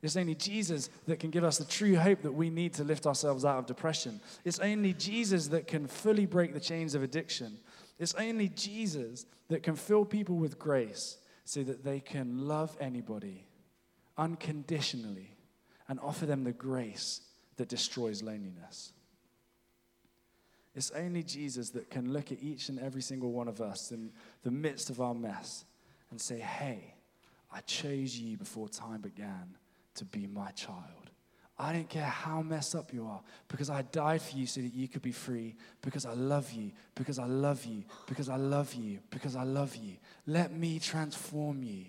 It's 0.02 0.16
only 0.16 0.34
Jesus 0.34 0.88
that 1.06 1.20
can 1.20 1.30
give 1.30 1.44
us 1.44 1.58
the 1.58 1.64
true 1.64 1.96
hope 1.96 2.22
that 2.22 2.32
we 2.32 2.48
need 2.48 2.72
to 2.74 2.84
lift 2.84 3.06
ourselves 3.06 3.44
out 3.44 3.58
of 3.58 3.66
depression. 3.66 4.20
It's 4.44 4.58
only 4.58 4.94
Jesus 4.94 5.48
that 5.48 5.66
can 5.66 5.86
fully 5.86 6.24
break 6.24 6.54
the 6.54 6.60
chains 6.60 6.94
of 6.94 7.02
addiction. 7.02 7.58
It's 7.98 8.14
only 8.14 8.48
Jesus 8.48 9.26
that 9.48 9.62
can 9.62 9.76
fill 9.76 10.06
people 10.06 10.36
with 10.36 10.58
grace 10.58 11.18
so 11.44 11.62
that 11.64 11.84
they 11.84 12.00
can 12.00 12.46
love 12.46 12.76
anybody 12.80 13.46
unconditionally 14.16 15.36
and 15.88 16.00
offer 16.00 16.24
them 16.24 16.44
the 16.44 16.52
grace 16.52 17.20
that 17.56 17.68
destroys 17.68 18.22
loneliness. 18.22 18.92
It's 20.74 20.90
only 20.92 21.22
Jesus 21.22 21.70
that 21.70 21.90
can 21.90 22.12
look 22.12 22.30
at 22.30 22.42
each 22.42 22.68
and 22.68 22.78
every 22.78 23.02
single 23.02 23.32
one 23.32 23.48
of 23.48 23.60
us 23.60 23.90
in 23.90 24.12
the 24.42 24.50
midst 24.50 24.88
of 24.88 25.00
our 25.00 25.14
mess 25.14 25.64
and 26.10 26.20
say, 26.20 26.38
Hey, 26.38 26.94
I 27.52 27.60
chose 27.60 28.16
you 28.16 28.36
before 28.36 28.68
time 28.68 29.00
began 29.00 29.56
to 29.96 30.04
be 30.04 30.26
my 30.26 30.50
child. 30.52 31.10
I 31.58 31.74
don't 31.74 31.88
care 31.90 32.04
how 32.04 32.40
messed 32.40 32.74
up 32.74 32.92
you 32.94 33.04
are 33.06 33.20
because 33.48 33.68
I 33.68 33.82
died 33.82 34.22
for 34.22 34.34
you 34.36 34.46
so 34.46 34.62
that 34.62 34.72
you 34.72 34.88
could 34.88 35.02
be 35.02 35.12
free 35.12 35.56
because 35.82 36.06
I 36.06 36.14
love 36.14 36.52
you, 36.52 36.70
because 36.94 37.18
I 37.18 37.26
love 37.26 37.66
you, 37.66 37.84
because 38.06 38.30
I 38.30 38.36
love 38.36 38.72
you, 38.72 39.00
because 39.10 39.36
I 39.36 39.42
love 39.42 39.76
you. 39.76 39.96
Let 40.26 40.52
me 40.52 40.78
transform 40.78 41.62
you. 41.62 41.84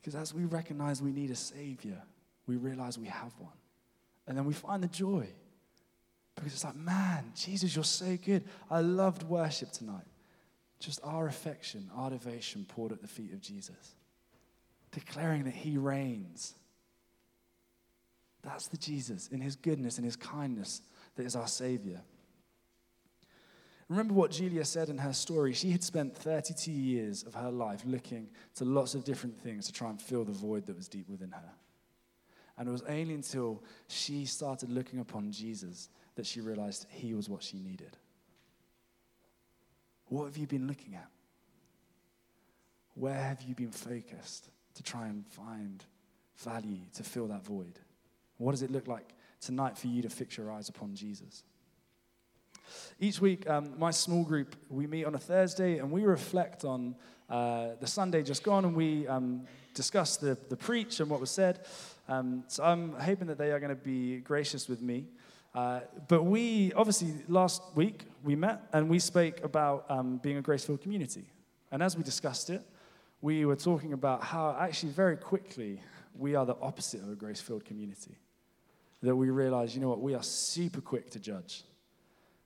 Because 0.00 0.14
as 0.14 0.34
we 0.34 0.44
recognize 0.44 1.00
we 1.00 1.12
need 1.12 1.30
a 1.30 1.36
Savior, 1.36 2.02
we 2.48 2.56
realize 2.56 2.98
we 2.98 3.06
have 3.06 3.32
one. 3.38 3.52
And 4.26 4.36
then 4.36 4.44
we 4.44 4.54
find 4.54 4.82
the 4.82 4.88
joy. 4.88 5.28
Because 6.34 6.52
it's 6.52 6.64
like, 6.64 6.76
man, 6.76 7.32
Jesus, 7.34 7.74
you're 7.74 7.84
so 7.84 8.16
good. 8.16 8.44
I 8.70 8.80
loved 8.80 9.22
worship 9.22 9.70
tonight. 9.72 10.06
Just 10.80 11.00
our 11.02 11.26
affection, 11.26 11.90
our 11.96 12.10
devotion 12.10 12.64
poured 12.68 12.92
at 12.92 13.02
the 13.02 13.08
feet 13.08 13.32
of 13.32 13.40
Jesus, 13.40 13.94
declaring 14.92 15.44
that 15.44 15.54
he 15.54 15.76
reigns. 15.76 16.54
That's 18.42 18.68
the 18.68 18.76
Jesus 18.76 19.28
in 19.28 19.40
his 19.40 19.56
goodness 19.56 19.98
and 19.98 20.04
his 20.04 20.14
kindness 20.14 20.80
that 21.16 21.26
is 21.26 21.34
our 21.34 21.48
Savior. 21.48 22.00
Remember 23.88 24.14
what 24.14 24.30
Julia 24.30 24.64
said 24.64 24.90
in 24.90 24.98
her 24.98 25.12
story? 25.12 25.54
She 25.54 25.70
had 25.70 25.82
spent 25.82 26.16
32 26.16 26.70
years 26.70 27.24
of 27.24 27.34
her 27.34 27.50
life 27.50 27.82
looking 27.84 28.28
to 28.56 28.64
lots 28.64 28.94
of 28.94 29.02
different 29.02 29.40
things 29.40 29.66
to 29.66 29.72
try 29.72 29.90
and 29.90 30.00
fill 30.00 30.24
the 30.24 30.32
void 30.32 30.66
that 30.66 30.76
was 30.76 30.88
deep 30.88 31.08
within 31.08 31.32
her. 31.32 31.50
And 32.58 32.68
it 32.68 32.72
was 32.72 32.82
only 32.82 33.14
until 33.14 33.62
she 33.86 34.24
started 34.24 34.70
looking 34.70 34.98
upon 34.98 35.30
Jesus 35.30 35.88
that 36.16 36.26
she 36.26 36.40
realized 36.40 36.86
he 36.90 37.14
was 37.14 37.28
what 37.28 37.42
she 37.42 37.58
needed. 37.58 37.96
What 40.06 40.24
have 40.24 40.36
you 40.36 40.46
been 40.46 40.66
looking 40.66 40.94
at? 40.94 41.08
Where 42.94 43.14
have 43.14 43.42
you 43.42 43.54
been 43.54 43.70
focused 43.70 44.48
to 44.74 44.82
try 44.82 45.06
and 45.06 45.24
find 45.28 45.84
value 46.38 46.80
to 46.94 47.04
fill 47.04 47.28
that 47.28 47.44
void? 47.44 47.78
What 48.38 48.52
does 48.52 48.62
it 48.62 48.72
look 48.72 48.88
like 48.88 49.14
tonight 49.40 49.78
for 49.78 49.86
you 49.86 50.02
to 50.02 50.08
fix 50.08 50.36
your 50.36 50.50
eyes 50.50 50.68
upon 50.68 50.94
Jesus? 50.94 51.44
Each 52.98 53.20
week, 53.20 53.48
um, 53.48 53.78
my 53.78 53.92
small 53.92 54.24
group, 54.24 54.56
we 54.68 54.86
meet 54.86 55.04
on 55.04 55.14
a 55.14 55.18
Thursday 55.18 55.78
and 55.78 55.90
we 55.90 56.02
reflect 56.02 56.64
on 56.64 56.96
uh, 57.30 57.70
the 57.80 57.86
Sunday 57.86 58.22
just 58.22 58.42
gone 58.42 58.64
and 58.64 58.74
we 58.74 59.06
um, 59.06 59.46
discuss 59.78 60.16
the, 60.16 60.36
the 60.48 60.56
preach 60.56 61.00
and 61.00 61.08
what 61.08 61.20
was 61.20 61.30
said. 61.30 61.60
Um, 62.08 62.44
so 62.48 62.64
I'm 62.64 62.92
hoping 62.94 63.28
that 63.28 63.38
they 63.38 63.52
are 63.52 63.60
going 63.60 63.74
to 63.74 63.84
be 63.94 64.18
gracious 64.18 64.68
with 64.68 64.82
me. 64.82 65.06
Uh, 65.54 65.80
but 66.08 66.24
we, 66.24 66.72
obviously, 66.74 67.14
last 67.28 67.62
week 67.74 68.02
we 68.24 68.34
met 68.36 68.62
and 68.72 68.88
we 68.88 68.98
spoke 68.98 69.42
about 69.44 69.86
um, 69.88 70.18
being 70.18 70.36
a 70.36 70.42
grace 70.42 70.64
filled 70.64 70.82
community. 70.82 71.24
And 71.70 71.82
as 71.82 71.96
we 71.96 72.02
discussed 72.02 72.50
it, 72.50 72.62
we 73.20 73.44
were 73.44 73.56
talking 73.56 73.92
about 73.92 74.22
how 74.22 74.56
actually 74.58 74.92
very 74.92 75.16
quickly 75.16 75.80
we 76.14 76.34
are 76.34 76.44
the 76.44 76.56
opposite 76.60 77.00
of 77.00 77.10
a 77.10 77.14
grace 77.14 77.40
filled 77.40 77.64
community. 77.64 78.16
That 79.02 79.14
we 79.14 79.30
realize, 79.30 79.76
you 79.76 79.80
know 79.80 79.88
what, 79.88 80.00
we 80.00 80.14
are 80.14 80.22
super 80.24 80.80
quick 80.80 81.10
to 81.10 81.20
judge 81.20 81.62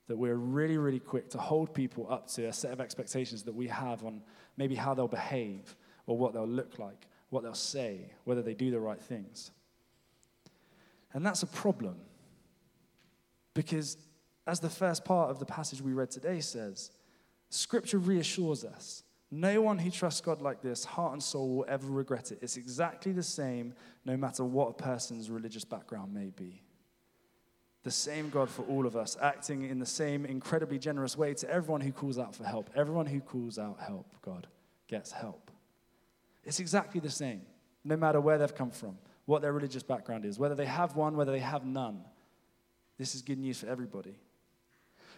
that 0.08 0.18
we're 0.18 0.34
really, 0.34 0.76
really 0.76 0.98
quick 0.98 1.30
to 1.30 1.38
hold 1.38 1.72
people 1.72 2.06
up 2.10 2.26
to 2.28 2.44
a 2.44 2.52
set 2.52 2.72
of 2.72 2.80
expectations 2.80 3.44
that 3.44 3.54
we 3.54 3.68
have 3.68 4.04
on 4.04 4.20
maybe 4.58 4.74
how 4.74 4.92
they'll 4.92 5.08
behave 5.08 5.74
or 6.06 6.18
what 6.18 6.34
they'll 6.34 6.46
look 6.46 6.78
like, 6.78 7.06
what 7.32 7.42
they'll 7.42 7.54
say, 7.54 8.12
whether 8.24 8.42
they 8.42 8.54
do 8.54 8.70
the 8.70 8.80
right 8.80 9.00
things. 9.00 9.50
And 11.12 11.24
that's 11.24 11.42
a 11.42 11.46
problem 11.46 11.96
because, 13.54 13.96
as 14.46 14.60
the 14.60 14.70
first 14.70 15.04
part 15.04 15.30
of 15.30 15.38
the 15.38 15.46
passage 15.46 15.80
we 15.80 15.92
read 15.92 16.10
today 16.10 16.40
says, 16.40 16.90
Scripture 17.50 17.98
reassures 17.98 18.64
us 18.64 19.02
no 19.30 19.62
one 19.62 19.78
who 19.78 19.90
trusts 19.90 20.20
God 20.20 20.42
like 20.42 20.60
this, 20.60 20.84
heart 20.84 21.14
and 21.14 21.22
soul, 21.22 21.56
will 21.56 21.64
ever 21.66 21.90
regret 21.90 22.32
it. 22.32 22.38
It's 22.42 22.58
exactly 22.58 23.12
the 23.12 23.22
same 23.22 23.72
no 24.04 24.14
matter 24.14 24.44
what 24.44 24.68
a 24.68 24.74
person's 24.74 25.30
religious 25.30 25.64
background 25.64 26.12
may 26.12 26.30
be 26.36 26.62
the 27.82 27.90
same 27.90 28.30
God 28.30 28.48
for 28.48 28.62
all 28.62 28.86
of 28.86 28.96
us, 28.96 29.16
acting 29.20 29.64
in 29.64 29.78
the 29.78 29.86
same 29.86 30.24
incredibly 30.24 30.78
generous 30.78 31.16
way 31.16 31.34
to 31.34 31.50
everyone 31.50 31.80
who 31.80 31.92
calls 31.92 32.18
out 32.18 32.34
for 32.34 32.44
help. 32.44 32.70
Everyone 32.76 33.06
who 33.06 33.20
calls 33.20 33.58
out 33.58 33.80
help, 33.80 34.06
God, 34.22 34.46
gets 34.88 35.10
help. 35.10 35.41
It's 36.44 36.60
exactly 36.60 37.00
the 37.00 37.10
same, 37.10 37.42
no 37.84 37.96
matter 37.96 38.20
where 38.20 38.38
they've 38.38 38.54
come 38.54 38.70
from, 38.70 38.98
what 39.26 39.42
their 39.42 39.52
religious 39.52 39.82
background 39.82 40.24
is, 40.24 40.38
whether 40.38 40.54
they 40.54 40.66
have 40.66 40.96
one, 40.96 41.16
whether 41.16 41.32
they 41.32 41.38
have 41.38 41.64
none. 41.64 42.04
This 42.98 43.14
is 43.14 43.22
good 43.22 43.38
news 43.38 43.60
for 43.60 43.66
everybody. 43.66 44.18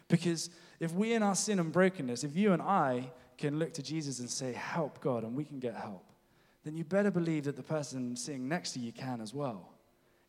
Because 0.08 0.50
if 0.80 0.92
we, 0.92 1.14
in 1.14 1.22
our 1.22 1.34
sin 1.34 1.58
and 1.58 1.72
brokenness, 1.72 2.24
if 2.24 2.36
you 2.36 2.52
and 2.52 2.60
I 2.60 3.10
can 3.38 3.58
look 3.58 3.72
to 3.74 3.82
Jesus 3.82 4.20
and 4.20 4.28
say, 4.28 4.52
Help, 4.52 5.00
God, 5.00 5.24
and 5.24 5.34
we 5.34 5.44
can 5.44 5.58
get 5.58 5.74
help, 5.74 6.04
then 6.64 6.76
you 6.76 6.84
better 6.84 7.10
believe 7.10 7.44
that 7.44 7.56
the 7.56 7.62
person 7.62 8.16
sitting 8.16 8.48
next 8.48 8.72
to 8.72 8.80
you 8.80 8.92
can 8.92 9.20
as 9.20 9.34
well, 9.34 9.72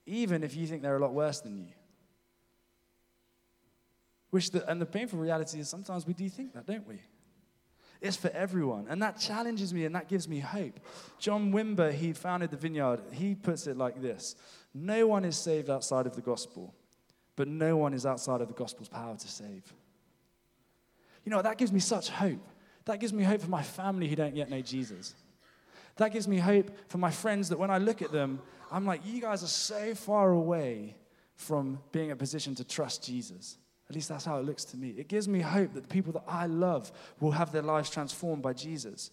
even 0.05 0.43
if 0.43 0.55
you 0.55 0.67
think 0.67 0.81
they're 0.81 0.97
a 0.97 0.99
lot 0.99 1.13
worse 1.13 1.39
than 1.41 1.57
you. 1.57 1.73
Which 4.31 4.51
the, 4.51 4.69
and 4.69 4.81
the 4.81 4.85
painful 4.85 5.19
reality 5.19 5.59
is 5.59 5.69
sometimes 5.69 6.05
we 6.05 6.13
do 6.13 6.27
think 6.29 6.53
that, 6.53 6.65
don't 6.65 6.85
we? 6.87 6.99
It's 8.01 8.17
for 8.17 8.29
everyone. 8.31 8.87
And 8.89 9.01
that 9.01 9.19
challenges 9.19 9.73
me 9.73 9.85
and 9.85 9.95
that 9.95 10.07
gives 10.07 10.27
me 10.27 10.39
hope. 10.39 10.79
John 11.19 11.51
Wimber, 11.51 11.91
he 11.91 12.13
founded 12.13 12.51
the 12.51 12.57
Vineyard, 12.57 13.01
he 13.11 13.35
puts 13.35 13.67
it 13.67 13.77
like 13.77 14.01
this 14.01 14.35
No 14.73 15.07
one 15.07 15.25
is 15.25 15.37
saved 15.37 15.69
outside 15.69 16.05
of 16.05 16.15
the 16.15 16.21
gospel, 16.21 16.73
but 17.35 17.47
no 17.47 17.77
one 17.77 17.93
is 17.93 18.05
outside 18.05 18.41
of 18.41 18.47
the 18.47 18.53
gospel's 18.53 18.89
power 18.89 19.15
to 19.15 19.27
save. 19.27 19.73
You 21.23 21.31
know, 21.31 21.41
that 21.41 21.57
gives 21.57 21.71
me 21.71 21.79
such 21.79 22.09
hope. 22.09 22.47
That 22.85 22.99
gives 22.99 23.13
me 23.13 23.23
hope 23.23 23.41
for 23.41 23.49
my 23.49 23.63
family 23.63 24.07
who 24.07 24.15
don't 24.15 24.35
yet 24.35 24.49
know 24.49 24.61
Jesus. 24.61 25.15
That 25.97 26.11
gives 26.13 26.27
me 26.27 26.37
hope 26.37 26.69
for 26.87 26.97
my 26.97 27.09
friends 27.09 27.49
that 27.49 27.57
when 27.57 27.71
I 27.71 27.79
look 27.79 28.01
at 28.01 28.11
them, 28.11 28.39
I'm 28.71 28.85
like, 28.85 29.01
you 29.05 29.21
guys 29.21 29.43
are 29.43 29.47
so 29.47 29.95
far 29.95 30.31
away 30.31 30.95
from 31.35 31.79
being 31.91 32.07
in 32.07 32.11
a 32.11 32.15
position 32.15 32.53
to 32.55 32.63
trust 32.63 33.03
Jesus. 33.03 33.57
At 33.89 33.95
least 33.95 34.09
that's 34.09 34.25
how 34.25 34.39
it 34.39 34.45
looks 34.45 34.65
to 34.65 34.77
me. 34.77 34.89
It 34.97 35.07
gives 35.07 35.27
me 35.27 35.41
hope 35.41 35.73
that 35.73 35.83
the 35.83 35.93
people 35.93 36.11
that 36.13 36.23
I 36.27 36.47
love 36.47 36.91
will 37.19 37.31
have 37.31 37.51
their 37.51 37.61
lives 37.61 37.89
transformed 37.89 38.41
by 38.41 38.53
Jesus. 38.53 39.11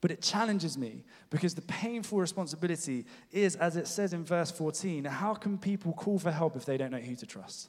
But 0.00 0.10
it 0.10 0.22
challenges 0.22 0.78
me 0.78 1.04
because 1.28 1.54
the 1.54 1.62
painful 1.62 2.18
responsibility 2.18 3.04
is, 3.32 3.56
as 3.56 3.76
it 3.76 3.86
says 3.86 4.14
in 4.14 4.24
verse 4.24 4.50
14, 4.50 5.04
how 5.04 5.34
can 5.34 5.58
people 5.58 5.92
call 5.92 6.18
for 6.18 6.30
help 6.30 6.56
if 6.56 6.64
they 6.64 6.78
don't 6.78 6.90
know 6.90 6.98
who 6.98 7.14
to 7.16 7.26
trust? 7.26 7.68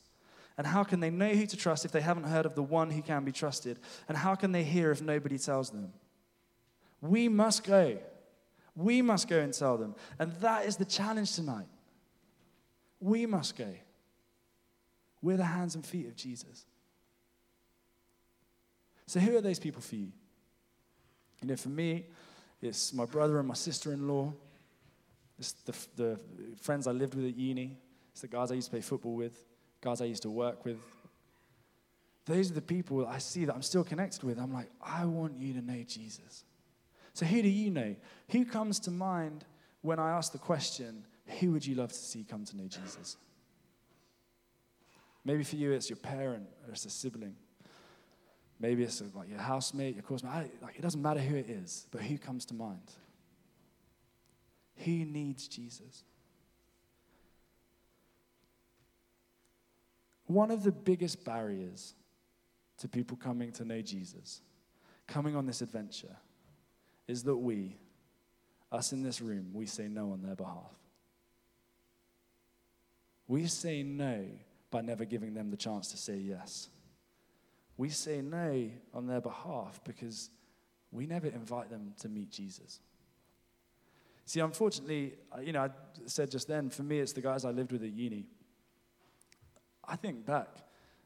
And 0.57 0.65
how 0.65 0.83
can 0.83 1.01
they 1.01 1.09
know 1.09 1.29
who 1.29 1.45
to 1.45 1.57
trust 1.57 1.83
if 1.83 1.91
they 1.91 2.01
haven't 2.01 2.25
heard 2.25 2.45
of 2.45 2.55
the 2.55 2.63
one 2.63 2.89
who 2.89 3.01
can 3.01 3.25
be 3.25 3.31
trusted? 3.31 3.79
And 4.07 4.17
how 4.17 4.35
can 4.35 4.53
they 4.53 4.63
hear 4.63 4.91
if 4.91 5.01
nobody 5.01 5.37
tells 5.37 5.71
them? 5.71 5.91
We 7.01 7.27
must 7.27 7.65
go. 7.65 7.97
We 8.75 9.01
must 9.01 9.27
go 9.27 9.39
and 9.39 9.53
tell 9.53 9.77
them. 9.77 9.95
And 10.19 10.31
that 10.35 10.65
is 10.65 10.77
the 10.77 10.85
challenge 10.85 11.35
tonight. 11.35 11.67
We 13.01 13.25
must 13.25 13.57
go. 13.57 13.73
We're 15.21 15.37
the 15.37 15.43
hands 15.45 15.75
and 15.75 15.85
feet 15.85 16.07
of 16.07 16.15
Jesus. 16.15 16.65
So, 19.05 19.19
who 19.19 19.37
are 19.37 19.41
those 19.41 19.59
people 19.59 19.81
for 19.81 19.95
you? 19.95 20.11
You 21.41 21.49
know, 21.49 21.55
for 21.55 21.69
me, 21.69 22.05
it's 22.61 22.93
my 22.93 23.05
brother 23.05 23.39
and 23.39 23.47
my 23.47 23.55
sister 23.55 23.91
in 23.91 24.07
law. 24.07 24.33
It's 25.39 25.53
the, 25.53 25.75
the 25.95 26.19
friends 26.61 26.87
I 26.87 26.91
lived 26.91 27.15
with 27.15 27.25
at 27.25 27.35
uni. 27.35 27.77
It's 28.11 28.21
the 28.21 28.27
guys 28.27 28.51
I 28.51 28.55
used 28.55 28.67
to 28.67 28.71
play 28.71 28.81
football 28.81 29.15
with, 29.15 29.43
guys 29.81 30.01
I 30.01 30.05
used 30.05 30.23
to 30.23 30.29
work 30.29 30.63
with. 30.65 30.77
Those 32.25 32.51
are 32.51 32.53
the 32.53 32.61
people 32.61 33.05
I 33.07 33.17
see 33.17 33.45
that 33.45 33.55
I'm 33.55 33.63
still 33.63 33.83
connected 33.83 34.23
with. 34.23 34.37
I'm 34.37 34.53
like, 34.53 34.69
I 34.81 35.05
want 35.05 35.39
you 35.39 35.53
to 35.53 35.61
know 35.61 35.83
Jesus. 35.83 36.43
So, 37.13 37.25
who 37.25 37.41
do 37.41 37.49
you 37.49 37.71
know? 37.71 37.95
Who 38.29 38.45
comes 38.45 38.79
to 38.81 38.91
mind 38.91 39.43
when 39.81 39.99
I 39.99 40.11
ask 40.11 40.31
the 40.31 40.37
question, 40.37 41.03
who 41.39 41.51
would 41.51 41.65
you 41.65 41.75
love 41.75 41.89
to 41.89 41.97
see 41.97 42.23
come 42.23 42.45
to 42.45 42.57
know 42.57 42.67
Jesus? 42.67 43.17
Maybe 45.23 45.43
for 45.43 45.55
you, 45.55 45.71
it's 45.71 45.89
your 45.89 45.97
parent 45.97 46.47
or 46.65 46.71
it's 46.71 46.85
a 46.85 46.89
sibling. 46.89 47.35
Maybe 48.59 48.83
it's 48.83 49.01
like 49.15 49.29
your 49.29 49.39
housemate, 49.39 49.95
your 49.95 50.03
course 50.03 50.23
mate. 50.23 50.51
Like, 50.61 50.75
it 50.75 50.81
doesn't 50.81 51.01
matter 51.01 51.19
who 51.19 51.35
it 51.35 51.49
is, 51.49 51.87
but 51.91 52.01
who 52.01 52.17
comes 52.17 52.45
to 52.45 52.53
mind? 52.53 52.91
Who 54.77 54.91
needs 54.91 55.47
Jesus? 55.47 56.03
One 60.27 60.51
of 60.51 60.63
the 60.63 60.71
biggest 60.71 61.25
barriers 61.25 61.93
to 62.77 62.87
people 62.87 63.17
coming 63.17 63.51
to 63.53 63.65
know 63.65 63.81
Jesus, 63.81 64.41
coming 65.07 65.35
on 65.35 65.45
this 65.45 65.61
adventure, 65.61 66.15
is 67.07 67.23
that 67.23 67.35
we, 67.35 67.77
us 68.71 68.93
in 68.93 69.03
this 69.03 69.21
room, 69.21 69.49
we 69.53 69.65
say 69.65 69.87
no 69.87 70.11
on 70.11 70.21
their 70.21 70.35
behalf. 70.35 70.71
We 73.27 73.47
say 73.47 73.83
no 73.83 74.25
by 74.71 74.81
never 74.81 75.05
giving 75.05 75.33
them 75.33 75.51
the 75.51 75.57
chance 75.57 75.91
to 75.91 75.97
say 75.97 76.15
yes. 76.15 76.69
We 77.77 77.89
say 77.89 78.21
no 78.21 78.69
on 78.93 79.07
their 79.07 79.21
behalf 79.21 79.81
because 79.83 80.29
we 80.91 81.05
never 81.05 81.27
invite 81.27 81.69
them 81.69 81.93
to 81.99 82.09
meet 82.09 82.31
Jesus. 82.31 82.79
See, 84.25 84.39
unfortunately, 84.39 85.15
you 85.41 85.51
know, 85.51 85.63
I 85.63 85.69
said 86.05 86.31
just 86.31 86.47
then, 86.47 86.69
for 86.69 86.83
me, 86.83 86.99
it's 86.99 87.13
the 87.13 87.21
guys 87.21 87.43
I 87.43 87.51
lived 87.51 87.71
with 87.71 87.83
at 87.83 87.91
uni. 87.91 88.25
I 89.85 89.95
think 89.95 90.25
back, 90.25 90.47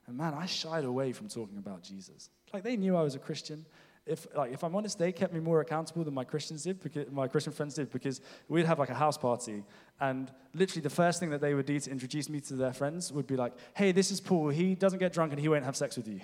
and 0.06 0.18
man, 0.18 0.34
I 0.34 0.46
shied 0.46 0.86
away 0.86 1.12
from 1.12 1.28
talking 1.28 1.58
about 1.58 1.82
Jesus. 1.82 2.30
Like, 2.54 2.64
they 2.64 2.78
knew 2.78 2.96
I 2.96 3.02
was 3.02 3.16
a 3.16 3.20
Christian 3.20 3.66
if 4.06 4.28
like 4.36 4.54
if 4.54 4.64
I'm 4.64 4.76
honest, 4.76 5.00
they 5.00 5.12
kept 5.12 5.34
me 5.34 5.40
more 5.40 5.62
accountable 5.62 6.04
than 6.04 6.14
my 6.14 6.24
Christians 6.24 6.64
did, 6.64 6.82
because 6.82 7.12
my 7.12 7.28
Christian 7.28 7.52
friends 7.52 7.74
did, 7.74 7.92
because 7.92 8.22
we'd 8.48 8.66
have 8.66 8.78
like 8.78 8.90
a 8.90 8.96
house 8.96 9.18
party, 9.18 9.64
and 10.00 10.32
literally 10.54 10.82
the 10.82 10.92
first 10.92 11.20
thing 11.20 11.32
that 11.32 11.42
they 11.42 11.56
would 11.56 11.66
do 11.66 11.80
to 11.80 11.90
introduce 11.90 12.30
me 12.30 12.40
to 12.42 12.54
their 12.54 12.74
friends 12.74 13.12
would 13.12 13.26
be 13.26 13.36
like, 13.36 13.54
"Hey, 13.74 13.92
this 13.92 14.12
is 14.12 14.22
Paul. 14.22 14.50
He 14.50 14.76
doesn't 14.76 15.00
get 15.00 15.12
drunk 15.12 15.32
and 15.32 15.42
he 15.42 15.48
won't 15.48 15.66
have 15.66 15.76
sex 15.76 15.98
with 15.98 16.08
you." 16.08 16.20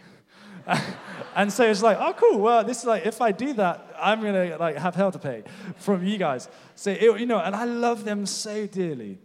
and 1.36 1.52
so 1.52 1.64
it's 1.64 1.82
like, 1.82 1.98
"Oh, 2.00 2.14
cool. 2.14 2.40
Well, 2.40 2.64
this 2.64 2.80
is 2.80 2.86
like 2.86 3.06
if 3.08 3.20
I 3.20 3.32
do 3.32 3.54
that, 3.54 3.96
I'm 4.00 4.22
gonna 4.22 4.58
like 4.58 4.78
have 4.78 4.94
hell 4.94 5.12
to 5.12 5.20
pay 5.20 5.44
from 5.78 6.06
you 6.06 6.20
guys." 6.20 6.50
So 6.76 6.92
it, 6.92 7.20
you 7.20 7.26
know, 7.26 7.40
and 7.40 7.56
I 7.56 7.66
love 7.66 8.06
them 8.06 8.28
so 8.28 8.68
dearly. 8.68 9.18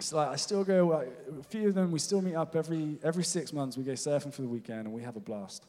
So 0.00 0.16
like, 0.16 0.30
I 0.30 0.36
still 0.36 0.64
go. 0.64 0.88
Like, 0.88 1.12
a 1.38 1.44
few 1.44 1.68
of 1.68 1.76
them, 1.76 1.92
we 1.92 2.00
still 2.00 2.20
meet 2.22 2.34
up 2.34 2.56
every 2.56 2.98
every 3.04 3.22
six 3.24 3.52
months. 3.52 3.76
We 3.76 3.84
go 3.84 3.92
surfing 3.92 4.34
for 4.34 4.42
the 4.42 4.48
weekend 4.48 4.80
and 4.80 4.92
we 4.92 5.02
have 5.02 5.14
a 5.14 5.20
blast. 5.20 5.64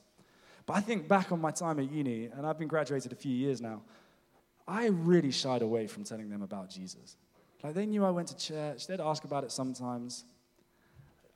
But 0.66 0.78
I 0.78 0.82
think 0.82 1.08
back 1.08 1.32
on 1.32 1.40
my 1.40 1.52
time 1.52 1.80
at 1.80 1.92
uni, 1.92 2.26
and 2.26 2.46
I've 2.46 2.58
been 2.58 2.68
graduated 2.68 3.12
a 3.12 3.16
few 3.16 3.36
years 3.36 3.62
now, 3.62 3.82
I 4.68 4.88
really 4.88 5.32
shied 5.32 5.62
away 5.62 5.86
from 5.88 6.04
telling 6.04 6.30
them 6.30 6.42
about 6.42 6.70
Jesus. 6.70 7.18
Like 7.64 7.76
they 7.76 7.86
knew 7.86 8.04
I 8.04 8.10
went 8.10 8.30
to 8.30 8.38
church, 8.38 8.88
they'd 8.88 9.00
ask 9.00 9.24
about 9.24 9.44
it 9.44 9.52
sometimes. 9.52 10.26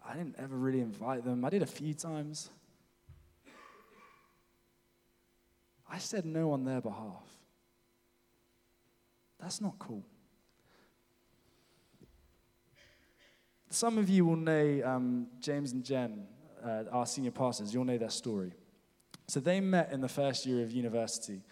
I 0.07 0.13
didn't 0.15 0.35
ever 0.39 0.55
really 0.55 0.81
invite 0.81 1.23
them. 1.23 1.45
I 1.45 1.49
did 1.49 1.61
a 1.61 1.67
few 1.67 1.93
times. 1.93 2.49
I 5.91 5.99
said 5.99 6.25
no 6.25 6.51
on 6.51 6.63
their 6.65 6.81
behalf. 6.81 7.23
That's 9.39 9.61
not 9.61 9.77
cool. 9.79 10.03
Some 13.69 13.97
of 13.99 14.09
you 14.09 14.25
will 14.25 14.35
know 14.35 14.81
um, 14.83 15.27
James 15.39 15.73
and 15.73 15.83
Jen, 15.83 16.25
uh, 16.63 16.83
our 16.91 17.05
senior 17.05 17.31
pastors. 17.31 17.73
You'll 17.73 17.85
know 17.85 17.97
their 17.97 18.09
story. 18.09 18.51
So 19.29 19.39
they 19.39 19.59
met 19.59 19.91
in 19.91 20.01
the 20.01 20.09
first 20.09 20.45
year 20.45 20.63
of 20.63 20.71
university 20.71 21.43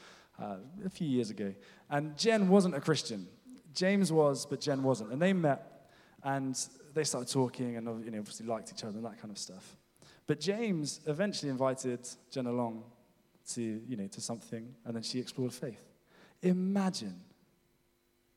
uh, 0.41 0.57
a 0.85 0.89
few 0.89 1.07
years 1.07 1.29
ago. 1.29 1.53
And 1.89 2.17
Jen 2.17 2.49
wasn't 2.49 2.75
a 2.75 2.81
Christian. 2.81 3.27
James 3.73 4.11
was, 4.11 4.45
but 4.45 4.59
Jen 4.61 4.81
wasn't. 4.81 5.11
And 5.11 5.21
they 5.21 5.33
met 5.33 5.89
and 6.23 6.59
they 6.93 7.03
started 7.03 7.31
talking 7.31 7.77
and 7.77 8.03
you 8.03 8.11
know, 8.11 8.19
obviously 8.19 8.47
liked 8.47 8.71
each 8.75 8.83
other 8.83 8.97
and 8.97 9.05
that 9.05 9.21
kind 9.21 9.31
of 9.31 9.37
stuff. 9.37 9.75
But 10.25 10.39
James 10.39 11.01
eventually 11.05 11.49
invited 11.51 12.07
Jen 12.31 12.47
along 12.47 12.83
to, 13.53 13.61
you 13.61 13.95
know, 13.95 14.07
to 14.07 14.19
something, 14.19 14.73
and 14.83 14.95
then 14.95 15.03
she 15.03 15.19
explored 15.19 15.53
faith. 15.53 15.81
Imagine 16.41 17.21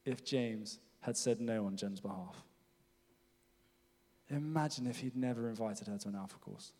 if 0.04 0.24
James 0.24 0.78
had 1.00 1.16
said 1.16 1.40
no 1.40 1.66
on 1.66 1.76
Jen's 1.76 2.00
behalf. 2.00 2.36
Imagine 4.28 4.86
if 4.86 4.98
he'd 4.98 5.16
never 5.16 5.48
invited 5.48 5.88
her 5.88 5.98
to 5.98 6.08
an 6.08 6.14
Alpha 6.14 6.38
course. 6.38 6.72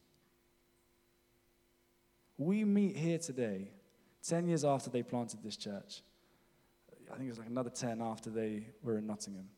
We 2.41 2.65
meet 2.65 2.97
here 2.97 3.19
today, 3.19 3.69
10 4.27 4.49
years 4.49 4.65
after 4.65 4.89
they 4.89 5.03
planted 5.03 5.43
this 5.43 5.59
church. 5.59 6.01
I 7.13 7.17
think 7.17 7.27
it 7.27 7.33
was 7.33 7.39
like 7.39 7.51
another 7.51 7.69
10 7.69 8.01
after 8.01 8.31
they 8.31 8.65
were 8.83 8.97
in 8.97 9.07
Nottingham. 9.07 9.51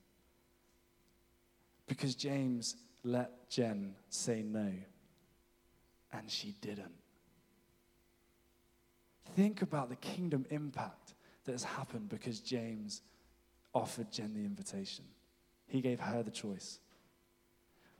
Because 1.86 2.16
James 2.16 2.74
let 3.04 3.48
Jen 3.48 3.94
say 4.08 4.42
no, 4.42 4.72
and 6.12 6.28
she 6.28 6.56
didn't. 6.60 6.90
Think 9.36 9.62
about 9.62 9.88
the 9.88 9.96
kingdom 9.96 10.44
impact 10.50 11.14
that 11.44 11.52
has 11.52 11.62
happened 11.62 12.08
because 12.08 12.40
James 12.40 13.02
offered 13.72 14.10
Jen 14.10 14.34
the 14.34 14.40
invitation. 14.40 15.04
He 15.68 15.80
gave 15.80 16.00
her 16.00 16.24
the 16.24 16.32
choice. 16.32 16.80